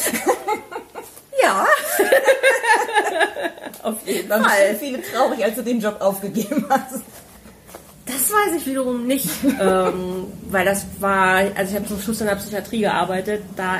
[1.43, 1.67] Ja.
[3.83, 4.75] Auf jeden Fall.
[4.79, 7.01] Viele traurig, als du den Job aufgegeben hast.
[8.05, 9.29] Das weiß ich wiederum nicht,
[9.61, 13.79] ähm, weil das war, also ich habe zum Schluss in der Psychiatrie gearbeitet, da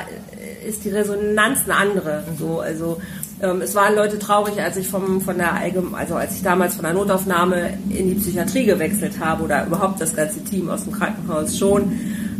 [0.66, 2.24] ist die Resonanz eine andere.
[2.38, 3.00] So, also
[3.42, 6.74] ähm, es waren Leute traurig, als ich vom, von der Allgeme also als ich damals
[6.74, 10.92] von der Notaufnahme in die Psychiatrie gewechselt habe oder überhaupt das ganze Team aus dem
[10.92, 11.92] Krankenhaus schon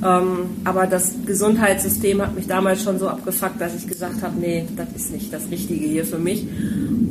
[0.05, 4.67] ähm, aber das Gesundheitssystem hat mich damals schon so abgefuckt, dass ich gesagt habe, nee,
[4.77, 6.47] das ist nicht das Richtige hier für mich.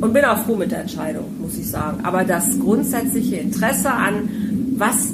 [0.00, 2.04] Und bin auch froh mit der Entscheidung, muss ich sagen.
[2.04, 4.28] Aber das grundsätzliche Interesse an,
[4.76, 5.12] was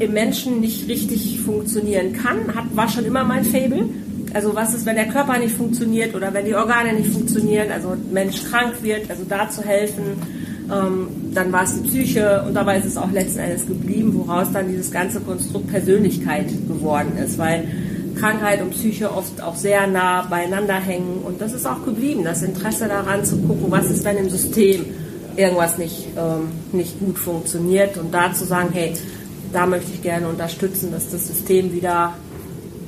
[0.00, 3.88] im Menschen nicht richtig funktionieren kann, hat, war schon immer mein Fable.
[4.32, 7.96] Also was ist, wenn der Körper nicht funktioniert oder wenn die Organe nicht funktionieren, also
[8.12, 10.16] Mensch krank wird, also da zu helfen
[10.70, 14.52] ähm, dann war es die Psyche und dabei ist es auch letzten Endes geblieben, woraus
[14.52, 17.66] dann dieses ganze Konstrukt Persönlichkeit geworden ist, weil
[18.18, 22.42] Krankheit und Psyche oft auch sehr nah beieinander hängen und das ist auch geblieben, das
[22.42, 24.84] Interesse daran zu gucken, was ist, wenn im System
[25.36, 28.92] irgendwas nicht, ähm, nicht gut funktioniert und da zu sagen, hey,
[29.52, 32.14] da möchte ich gerne unterstützen, dass das System wieder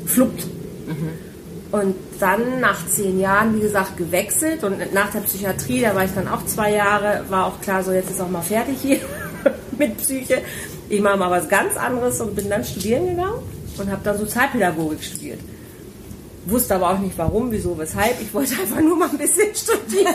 [0.07, 0.46] fluppt.
[0.87, 1.31] Mhm.
[1.72, 6.12] Und dann nach zehn Jahren, wie gesagt, gewechselt und nach der Psychiatrie, da war ich
[6.14, 8.98] dann auch zwei Jahre, war auch klar, so jetzt ist auch mal fertig hier
[9.78, 10.42] mit Psyche.
[10.90, 13.40] Ich mache mal was ganz anderes und bin dann studieren gegangen
[13.78, 15.40] und habe dann Sozialpädagogik studiert
[16.44, 18.20] wusste aber auch nicht warum, wieso, weshalb.
[18.20, 20.14] Ich wollte einfach nur mal ein bisschen studieren.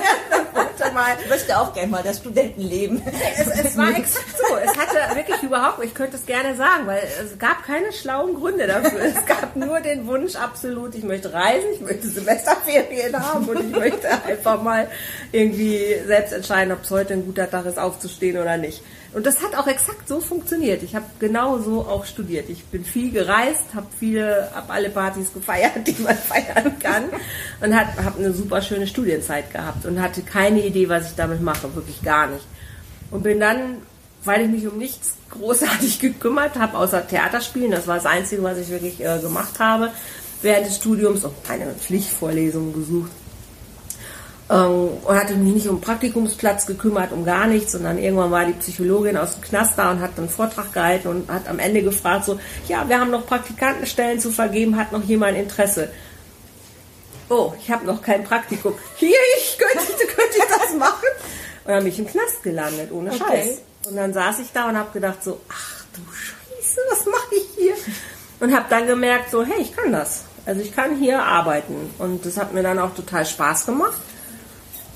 [0.93, 3.01] mal ich möchte auch gerne mal das Studentenleben.
[3.37, 4.55] Es, es war exakt so.
[4.57, 8.67] Es hatte wirklich überhaupt, ich könnte es gerne sagen, weil es gab keine schlauen Gründe
[8.67, 8.99] dafür.
[9.01, 13.77] Es gab nur den Wunsch absolut, ich möchte reisen, ich möchte Semesterferien haben und ich
[13.77, 14.87] möchte einfach mal
[15.31, 18.81] irgendwie selbst entscheiden, ob es heute ein guter Tag ist, aufzustehen oder nicht.
[19.17, 20.83] Und das hat auch exakt so funktioniert.
[20.83, 22.51] Ich habe genau so auch studiert.
[22.51, 27.05] Ich bin viel gereist, habe viele, habe alle Partys gefeiert, die man feiern kann
[27.59, 31.73] und habe eine super schöne Studienzeit gehabt und hatte keine Idee, was ich damit mache,
[31.73, 32.45] wirklich gar nicht.
[33.09, 33.77] Und bin dann,
[34.23, 38.59] weil ich mich um nichts großartig gekümmert habe, außer Theaterspielen, das war das Einzige, was
[38.59, 39.89] ich wirklich äh, gemacht habe,
[40.43, 43.09] während des Studiums und keine Pflichtvorlesungen besucht
[44.49, 48.53] ähm, und hatte mich nicht um Praktikumsplatz gekümmert, um gar nichts, sondern irgendwann war die
[48.53, 51.81] Psychologin aus dem Knast da und hat dann einen Vortrag gehalten und hat am Ende
[51.81, 55.89] gefragt, so, ja, wir haben noch Praktikantenstellen zu vergeben, hat noch jemand Interesse?
[57.29, 58.73] Oh, ich habe noch kein Praktikum.
[58.95, 61.07] Hier, ich könnte, könnte ich das machen?
[61.65, 63.19] Und dann bin ich im Knast gelandet, ohne okay.
[63.19, 63.61] Scheiß.
[63.89, 67.47] Und dann saß ich da und habe gedacht so, ach du Scheiße, was mache ich
[67.57, 67.73] hier?
[68.39, 70.23] Und habe dann gemerkt so, hey, ich kann das.
[70.45, 71.93] Also ich kann hier arbeiten.
[71.97, 73.97] Und das hat mir dann auch total Spaß gemacht.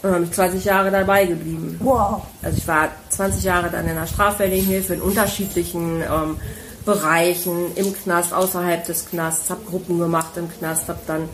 [0.03, 1.79] Und habe ich 20 Jahre dabei geblieben.
[1.79, 2.23] Wow.
[2.41, 6.37] Also ich war 20 Jahre dann in der Straffälligenhilfe in unterschiedlichen ähm,
[6.85, 11.29] Bereichen, im Knast, außerhalb des Knasts, habe Gruppen gemacht im Knast, habe dann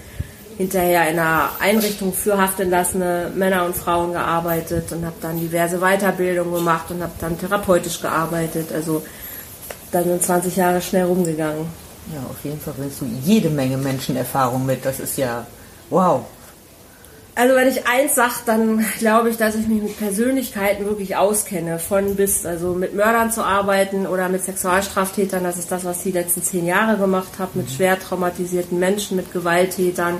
[0.57, 6.53] hinterher in einer Einrichtung für haftentlassene Männer und Frauen gearbeitet und habe dann diverse Weiterbildungen
[6.53, 8.71] gemacht und habe dann therapeutisch gearbeitet.
[8.73, 9.03] Also
[9.91, 11.65] dann sind 20 Jahre schnell rumgegangen.
[12.13, 14.83] Ja, auf jeden Fall bringst du jede Menge Menschenerfahrung mit.
[14.83, 15.45] Das ist ja
[15.89, 16.25] wow.
[17.37, 21.77] Also wenn ich eins sage, dann glaube ich, dass ich mich mit Persönlichkeiten wirklich auskenne,
[21.77, 26.13] von bis, also mit Mördern zu arbeiten oder mit Sexualstraftätern, das ist das, was ich
[26.13, 30.17] die letzten zehn Jahre gemacht habe, mit schwer traumatisierten Menschen, mit Gewalttätern,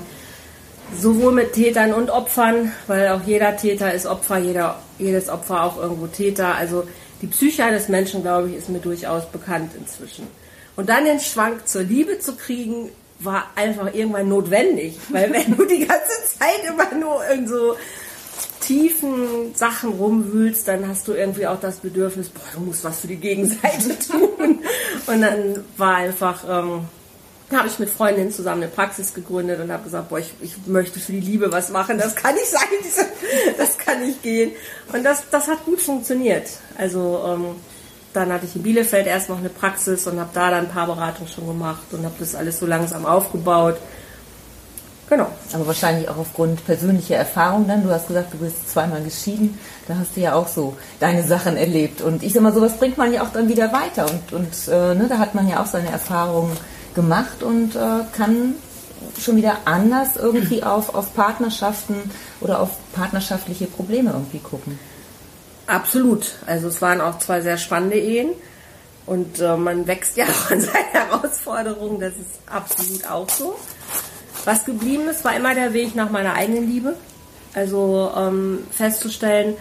[0.96, 5.78] sowohl mit Tätern und Opfern, weil auch jeder Täter ist Opfer, jeder, jedes Opfer auch
[5.78, 6.54] irgendwo Täter.
[6.54, 6.88] Also
[7.24, 10.28] die Psyche eines Menschen, glaube ich, ist mir durchaus bekannt inzwischen.
[10.76, 14.98] Und dann den Schwank zur Liebe zu kriegen, war einfach irgendwann notwendig.
[15.10, 17.76] Weil wenn du die ganze Zeit immer nur in so
[18.68, 23.08] tiefen Sachen rumwühlst, dann hast du irgendwie auch das Bedürfnis, boah, du musst was für
[23.08, 24.60] die Gegenseite tun.
[25.08, 26.82] Und dann war einfach, ähm,
[27.52, 31.00] habe ich mit Freundinnen zusammen eine Praxis gegründet und habe gesagt, boah, ich, ich möchte
[31.00, 32.68] für die Liebe was machen, das kann nicht sein,
[33.58, 34.52] das kann nicht gehen.
[34.92, 36.50] Und das, das hat gut funktioniert.
[36.78, 37.56] Also ähm,
[38.14, 40.88] dann hatte ich in Bielefeld erst noch eine Praxis und habe da dann ein paar
[40.88, 43.78] Beratungen schon gemacht und habe das alles so langsam aufgebaut.
[45.10, 45.28] Genau.
[45.54, 47.84] Aber wahrscheinlich auch aufgrund persönlicher Erfahrungen dann.
[47.84, 49.58] Du hast gesagt, du bist zweimal geschieden.
[49.88, 52.02] Da hast du ja auch so deine Sachen erlebt.
[52.02, 54.06] Und ich sag mal, sowas bringt man ja auch dann wieder weiter.
[54.10, 56.52] Und, und äh, ne, da hat man ja auch seine Erfahrungen
[56.94, 57.80] gemacht und äh,
[58.18, 58.56] kann
[59.20, 61.96] schon wieder anders irgendwie auf, auf Partnerschaften
[62.42, 64.78] oder auf partnerschaftliche Probleme irgendwie gucken.
[65.68, 66.36] Absolut.
[66.46, 68.30] Also es waren auch zwei sehr spannende Ehen.
[69.06, 72.00] Und äh, man wächst ja auch an seinen Herausforderungen.
[72.00, 73.56] Das ist absolut auch so.
[74.46, 76.96] Was geblieben ist, war immer der Weg nach meiner eigenen Liebe.
[77.54, 79.56] Also ähm, festzustellen,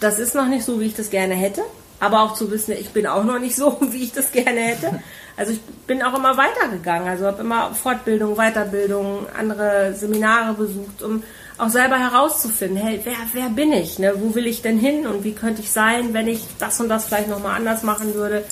[0.00, 1.62] das ist noch nicht so, wie ich das gerne hätte.
[2.00, 5.00] Aber auch zu wissen, ich bin auch noch nicht so, wie ich das gerne hätte.
[5.36, 7.08] Also ich bin auch immer weitergegangen.
[7.08, 11.22] Also habe immer Fortbildung, Weiterbildung, andere Seminare besucht, um
[11.58, 13.98] auch selber herauszufinden, hey, wer, wer bin ich?
[13.98, 14.12] Ne?
[14.16, 17.06] Wo will ich denn hin und wie könnte ich sein, wenn ich das und das
[17.06, 18.44] vielleicht nochmal anders machen würde?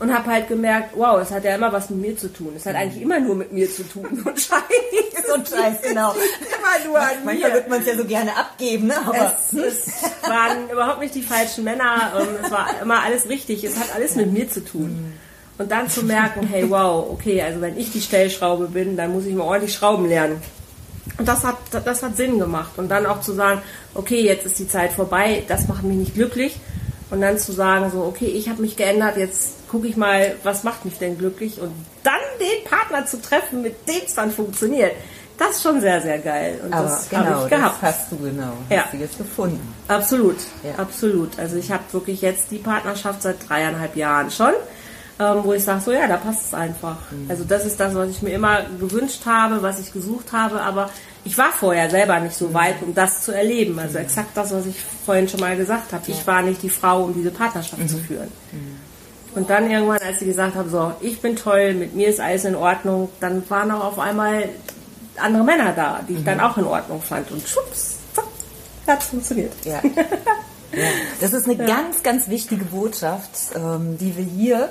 [0.00, 2.52] Und habe halt gemerkt, wow, es hat ja immer was mit mir zu tun.
[2.54, 4.22] Es hat eigentlich immer nur mit mir zu tun.
[4.24, 5.34] Und Scheiß.
[5.34, 6.12] Und Scheiß, genau.
[6.12, 7.54] immer nur an Manchmal mir.
[7.54, 8.94] wird man es ja so gerne abgeben, ne?
[9.04, 12.12] Aber es, es waren überhaupt nicht die falschen Männer.
[12.44, 13.64] es war immer alles richtig.
[13.64, 15.14] Es hat alles mit mir zu tun.
[15.58, 19.26] Und dann zu merken, hey, wow, okay, also wenn ich die Stellschraube bin, dann muss
[19.26, 20.40] ich mal ordentlich Schrauben lernen.
[21.18, 22.72] Und das hat, das hat Sinn gemacht.
[22.76, 23.60] Und dann auch zu sagen,
[23.94, 26.60] okay, jetzt ist die Zeit vorbei, das macht mich nicht glücklich.
[27.10, 30.62] Und dann zu sagen, so, okay, ich habe mich geändert, jetzt gucke ich mal, was
[30.62, 31.60] macht mich denn glücklich?
[31.60, 31.72] Und
[32.04, 34.92] dann den Partner zu treffen, mit dem es dann funktioniert.
[35.38, 36.60] Das ist schon sehr, sehr geil.
[36.64, 37.76] Und Aber das genau, habe ich gehabt.
[37.82, 38.52] Das hast du genau.
[38.68, 38.84] Ja.
[38.84, 39.74] Hast du jetzt gefunden.
[39.86, 40.82] Absolut, ja.
[40.82, 41.38] absolut.
[41.38, 44.52] Also ich habe wirklich jetzt die Partnerschaft seit dreieinhalb Jahren schon
[45.20, 46.96] ähm, wo ich sage, so ja, da passt es einfach.
[47.10, 47.26] Mhm.
[47.28, 50.90] Also das ist das, was ich mir immer gewünscht habe, was ich gesucht habe, aber
[51.24, 53.78] ich war vorher selber nicht so weit, um das zu erleben.
[53.78, 54.04] Also mhm.
[54.04, 56.04] exakt das, was ich vorhin schon mal gesagt habe.
[56.06, 57.88] Ich war nicht die Frau, um diese Partnerschaft mhm.
[57.88, 58.28] zu führen.
[58.52, 58.78] Mhm.
[59.34, 62.44] Und dann irgendwann, als sie gesagt haben, so, ich bin toll, mit mir ist alles
[62.44, 64.48] in Ordnung, dann waren auch auf einmal
[65.16, 66.44] andere Männer da, die ich dann mhm.
[66.44, 67.30] auch in Ordnung fand.
[67.30, 68.24] Und schwupps, zack,
[68.86, 69.52] hat funktioniert.
[69.64, 69.80] Ja.
[70.72, 70.88] ja.
[71.20, 71.66] Das ist eine ja.
[71.66, 74.70] ganz, ganz wichtige Botschaft, ähm, die wir hier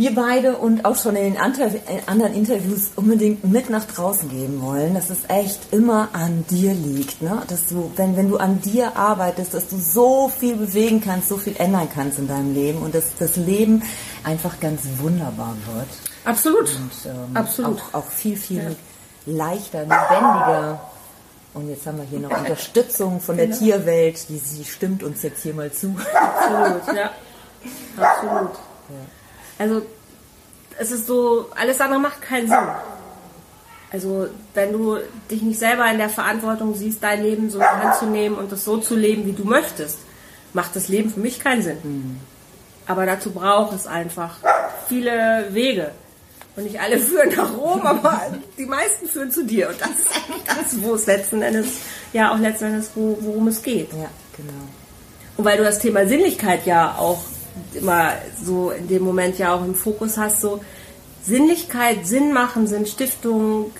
[0.00, 4.94] wir beide und auch schon in den anderen Interviews unbedingt mit nach draußen geben wollen,
[4.94, 7.20] dass es echt immer an dir liegt.
[7.20, 7.42] Ne?
[7.48, 11.36] Dass du, wenn, wenn du an dir arbeitest, dass du so viel bewegen kannst, so
[11.36, 13.82] viel ändern kannst in deinem Leben und dass das Leben
[14.24, 15.88] einfach ganz wunderbar wird.
[16.24, 16.70] Absolut.
[16.76, 17.82] Und, ähm, Absolut.
[17.92, 18.70] Auch, auch viel, viel ja.
[19.26, 20.80] leichter, lebendiger.
[21.52, 23.58] Und jetzt haben wir hier noch Unterstützung von der genau.
[23.58, 25.94] Tierwelt, die sie stimmt uns jetzt hier mal zu.
[26.14, 27.10] Absolut, ja.
[27.98, 28.54] Absolut.
[28.88, 29.19] Ja.
[29.60, 29.82] Also
[30.78, 32.56] es ist so, alles andere macht keinen Sinn.
[33.92, 34.96] Also wenn du
[35.30, 38.36] dich nicht selber in der Verantwortung siehst, dein Leben so in die Hand zu nehmen
[38.36, 39.98] und das so zu leben, wie du möchtest,
[40.54, 41.76] macht das Leben für mich keinen Sinn.
[41.82, 42.20] Mhm.
[42.86, 44.38] Aber dazu braucht es einfach
[44.88, 45.90] viele Wege.
[46.56, 48.22] Und nicht alle führen nach Rom, aber
[48.56, 49.68] die meisten führen zu dir.
[49.68, 51.66] Und das ist eigentlich das, wo es letzten Endes,
[52.14, 53.92] ja auch letzten Endes, wo, worum es geht.
[53.92, 54.64] Ja, genau.
[55.36, 57.20] Und weil du das Thema Sinnlichkeit ja auch
[57.74, 60.60] immer so in dem Moment ja auch im Fokus hast, so
[61.24, 63.72] Sinnlichkeit, Sinn machen, Sinnstiftung,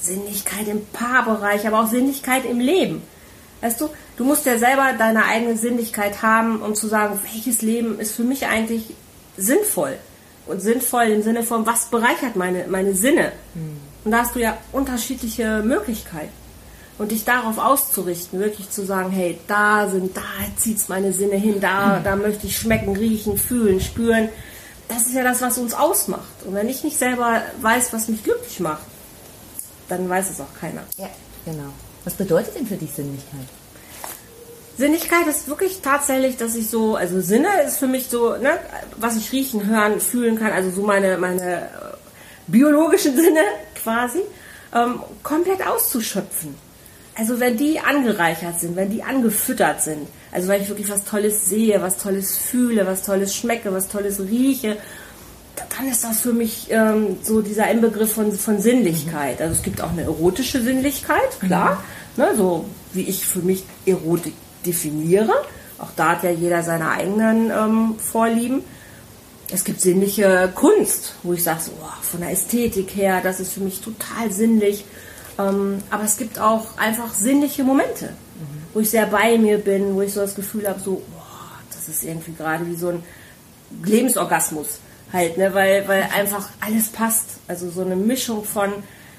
[0.00, 3.02] Sinnlichkeit im Paarbereich, aber auch Sinnlichkeit im Leben.
[3.60, 7.98] Weißt du, du musst ja selber deine eigene Sinnlichkeit haben, um zu sagen, welches Leben
[7.98, 8.94] ist für mich eigentlich
[9.36, 9.96] sinnvoll.
[10.46, 13.32] Und sinnvoll im Sinne von, was bereichert meine, meine Sinne.
[13.54, 13.76] Mhm.
[14.04, 16.32] Und da hast du ja unterschiedliche Möglichkeiten
[16.98, 20.22] und dich darauf auszurichten, wirklich zu sagen, hey, da sind, da
[20.56, 24.28] zieht es meine Sinne hin, da, da möchte ich schmecken, riechen, fühlen, spüren.
[24.88, 26.42] Das ist ja das, was uns ausmacht.
[26.44, 28.82] Und wenn ich nicht selber weiß, was mich glücklich macht,
[29.88, 30.82] dann weiß es auch keiner.
[30.96, 31.08] Ja,
[31.44, 31.70] genau.
[32.04, 33.46] Was bedeutet denn für dich Sinnlichkeit?
[34.76, 38.58] Sinnlichkeit ist wirklich tatsächlich, dass ich so, also Sinne ist für mich so, ne,
[38.96, 41.68] was ich riechen, hören, fühlen kann, also so meine, meine äh,
[42.46, 43.42] biologischen Sinne
[43.82, 44.20] quasi,
[44.74, 46.67] ähm, komplett auszuschöpfen
[47.18, 51.46] also wenn die angereichert sind, wenn die angefüttert sind, also wenn ich wirklich was Tolles
[51.46, 54.76] sehe, was Tolles fühle, was Tolles schmecke, was Tolles rieche,
[55.76, 59.40] dann ist das für mich ähm, so dieser Inbegriff von, von Sinnlichkeit.
[59.40, 61.82] Also es gibt auch eine erotische Sinnlichkeit, klar,
[62.16, 62.22] mhm.
[62.22, 65.32] ne, so wie ich für mich Erotik definiere.
[65.78, 68.62] Auch da hat ja jeder seine eigenen ähm, Vorlieben.
[69.50, 73.52] Es gibt sinnliche Kunst, wo ich sage, so, oh, von der Ästhetik her, das ist
[73.52, 74.84] für mich total sinnlich.
[75.38, 78.62] Ähm, aber es gibt auch einfach sinnliche Momente, mhm.
[78.74, 81.88] wo ich sehr bei mir bin, wo ich so das Gefühl habe, so, boah, das
[81.88, 83.02] ist irgendwie gerade wie so ein
[83.84, 84.80] Lebensorgasmus
[85.12, 85.54] halt, ne?
[85.54, 87.38] weil, weil einfach alles passt.
[87.46, 88.72] Also so eine Mischung von,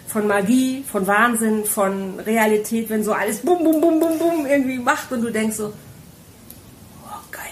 [0.07, 4.79] von Magie, von Wahnsinn, von Realität, wenn so alles bum, bum, bum, bum, bum irgendwie
[4.79, 5.73] macht und du denkst so,
[7.05, 7.43] oh geil,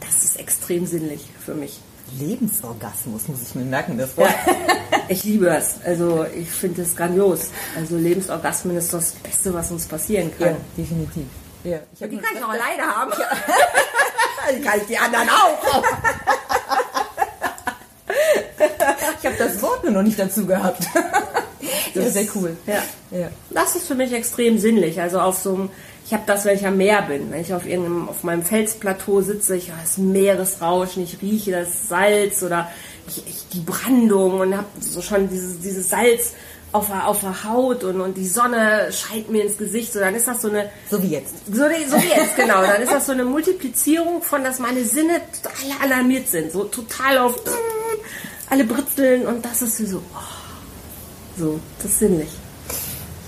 [0.00, 1.80] das ist extrem sinnlich für mich.
[2.18, 4.30] Lebensorgasmus, muss ich mir merken, das Wort.
[4.46, 4.54] Ja,
[5.08, 5.76] ich liebe es.
[5.84, 7.50] Also ich finde es grandios.
[7.76, 10.48] Also Lebensorgasmen ist das Beste, was uns passieren kann.
[10.48, 11.26] Ja, definitiv.
[11.64, 13.12] Ja, die kann ich auch alleine haben.
[14.56, 15.58] die kann ich die anderen auch.
[19.20, 20.88] ich habe das Wort nur noch nicht dazu gehabt.
[21.94, 22.56] Das ist sehr cool.
[22.66, 22.82] Ja.
[23.18, 23.28] ja.
[23.50, 25.00] Das ist für mich extrem sinnlich.
[25.00, 25.70] Also auf so einem
[26.04, 27.30] ich habe das, wenn ich am Meer bin.
[27.30, 31.88] Wenn ich auf irgendeinem, auf meinem Felsplateau sitze, ich höre das Meeresrauschen, ich rieche das
[31.88, 32.70] Salz oder
[33.08, 36.32] ich, ich, die Brandung und habe so schon dieses, dieses Salz
[36.72, 39.92] auf der, auf der Haut und, und die Sonne scheint mir ins Gesicht.
[39.92, 40.70] So, dann ist das so eine.
[40.90, 41.34] So wie jetzt.
[41.46, 42.62] So, so wie jetzt, genau.
[42.62, 45.20] Dann ist das so eine Multiplizierung von, dass meine Sinne
[45.62, 46.52] alle alarmiert sind.
[46.52, 47.40] So total auf
[48.50, 50.02] alle britzeln und das ist so.
[50.14, 50.41] Oh,
[51.36, 52.30] so, das ist sinnlich.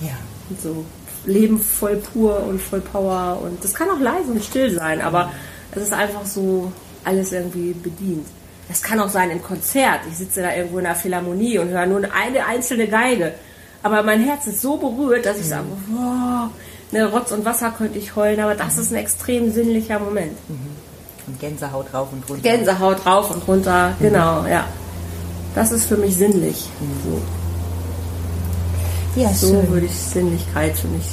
[0.00, 0.16] Ja.
[0.62, 0.84] So.
[1.26, 5.32] Leben voll pur und voll Power und das kann auch leise und still sein, aber
[5.72, 6.70] es ist einfach so
[7.02, 8.26] alles irgendwie bedient.
[8.68, 10.00] Das kann auch sein im Konzert.
[10.10, 13.34] Ich sitze da irgendwo in einer Philharmonie und höre nur eine einzelne Geige.
[13.82, 15.50] Aber mein Herz ist so berührt, dass ich mhm.
[15.50, 16.50] sage, wow,
[16.90, 20.32] ne, Rotz und Wasser könnte ich heulen, aber das ist ein extrem sinnlicher Moment.
[20.48, 20.70] Mhm.
[21.26, 22.42] Und Gänsehaut rauf und runter.
[22.42, 24.02] Gänsehaut rauf und runter, mhm.
[24.02, 24.66] genau, ja.
[25.54, 26.68] Das ist für mich sinnlich.
[26.80, 27.10] Mhm.
[27.10, 27.22] So.
[29.16, 29.70] Ja, so schön.
[29.70, 31.04] würde ich Sinnlichkeit für mich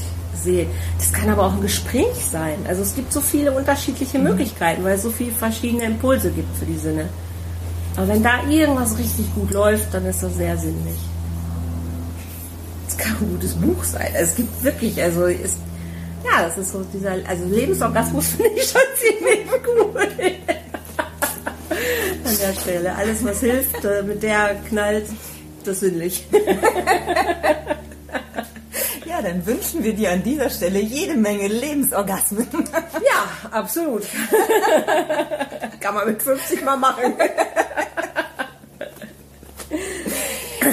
[0.42, 0.70] sehen.
[0.98, 2.58] Das kann aber auch ein Gespräch sein.
[2.68, 4.26] Also es gibt so viele unterschiedliche mhm.
[4.26, 7.10] Möglichkeiten, weil es so viele verschiedene Impulse gibt für die Sinne.
[7.96, 10.98] Aber wenn da irgendwas richtig gut läuft, dann ist das sehr sinnlich.
[12.88, 14.12] Es kann ein gutes Buch sein.
[14.16, 15.58] Es gibt wirklich, also ist,
[16.24, 19.96] ja, das ist so dieser, also Lebensorgasmus finde ich schon ziemlich gut.
[22.26, 22.96] An der Stelle.
[22.96, 25.08] Alles, was hilft, äh, mit der knallt,
[25.64, 26.26] das sinnlich.
[29.22, 32.48] Ja, dann wünschen wir dir an dieser Stelle jede Menge Lebensorgasmen.
[32.64, 34.04] Ja, absolut.
[35.80, 37.14] Kann man mit 50 mal machen.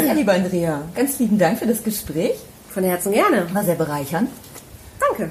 [0.06, 2.36] Ja, liebe Andrea, ganz lieben Dank für das Gespräch.
[2.70, 3.52] Von Herzen gerne.
[3.52, 4.30] War sehr bereichernd.
[5.00, 5.30] Danke.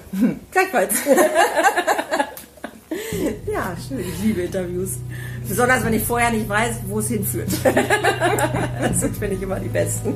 [0.51, 0.93] Gleichfalls.
[1.05, 1.13] ja.
[3.51, 3.99] Ja, schön.
[3.99, 4.91] Ich liebe Interviews.
[5.47, 7.49] Besonders wenn ich vorher nicht weiß, wo es hinführt.
[7.63, 10.15] das sind, finde ich, immer die besten.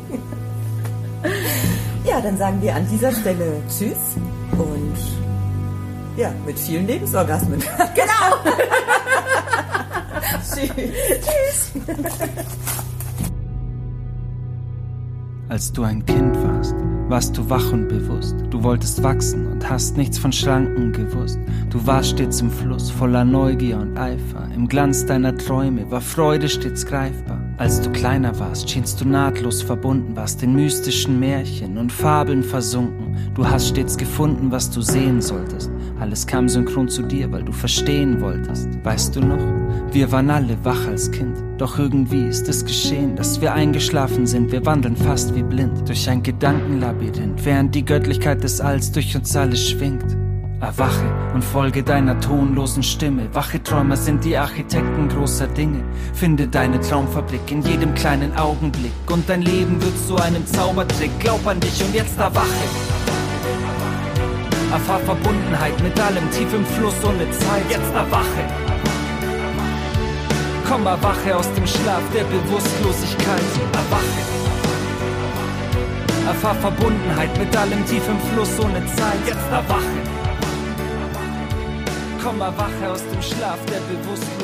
[2.03, 4.17] Ja, dann sagen wir an dieser Stelle Tschüss
[4.53, 4.97] und
[6.17, 7.61] ja, mit vielen Lebensorgasmen.
[7.95, 8.51] Genau.
[10.41, 11.71] Tschüss.
[11.75, 11.81] Tschüss.
[15.49, 16.75] Als du ein Kind warst,
[17.09, 18.35] warst du wach und bewusst.
[18.49, 21.37] Du wolltest wachsen und hast nichts von Schranken gewusst.
[21.69, 24.47] Du warst stets im Fluss, voller Neugier und Eifer.
[24.55, 27.41] Im Glanz deiner Träume war Freude stets greifbar.
[27.61, 33.15] Als du kleiner warst, schienst du nahtlos verbunden, warst in mystischen Märchen und Fabeln versunken.
[33.35, 35.69] Du hast stets gefunden, was du sehen solltest.
[35.99, 38.67] Alles kam synchron zu dir, weil du verstehen wolltest.
[38.83, 39.93] Weißt du noch?
[39.93, 41.37] Wir waren alle wach als Kind.
[41.59, 44.51] Doch irgendwie ist es geschehen, dass wir eingeschlafen sind.
[44.51, 49.35] Wir wandeln fast wie blind durch ein Gedankenlabyrinth, während die Göttlichkeit des Alls durch uns
[49.35, 50.17] alle schwingt.
[50.61, 53.33] Erwache und folge deiner tonlosen Stimme.
[53.33, 55.83] Wache Träumer sind die Architekten großer Dinge.
[56.13, 58.91] Finde deine Traumfabrik in jedem kleinen Augenblick.
[59.09, 61.09] Und dein Leben wird zu einem Zaubertrick.
[61.19, 62.45] Glaub an dich und jetzt erwache.
[64.71, 67.65] Erfahr Verbundenheit mit allem tief im Fluss ohne Zeit.
[67.67, 68.43] Jetzt erwache.
[70.69, 73.41] Komm, erwache aus dem Schlaf der Bewusstlosigkeit.
[73.73, 74.21] Erwache.
[76.27, 79.25] Erfahr Verbundenheit mit allem tief im Fluss ohne Zeit.
[79.25, 80.20] Jetzt erwache.
[82.23, 84.40] Komm, erwache aus dem Schlaf der Bewusstlosigkeit.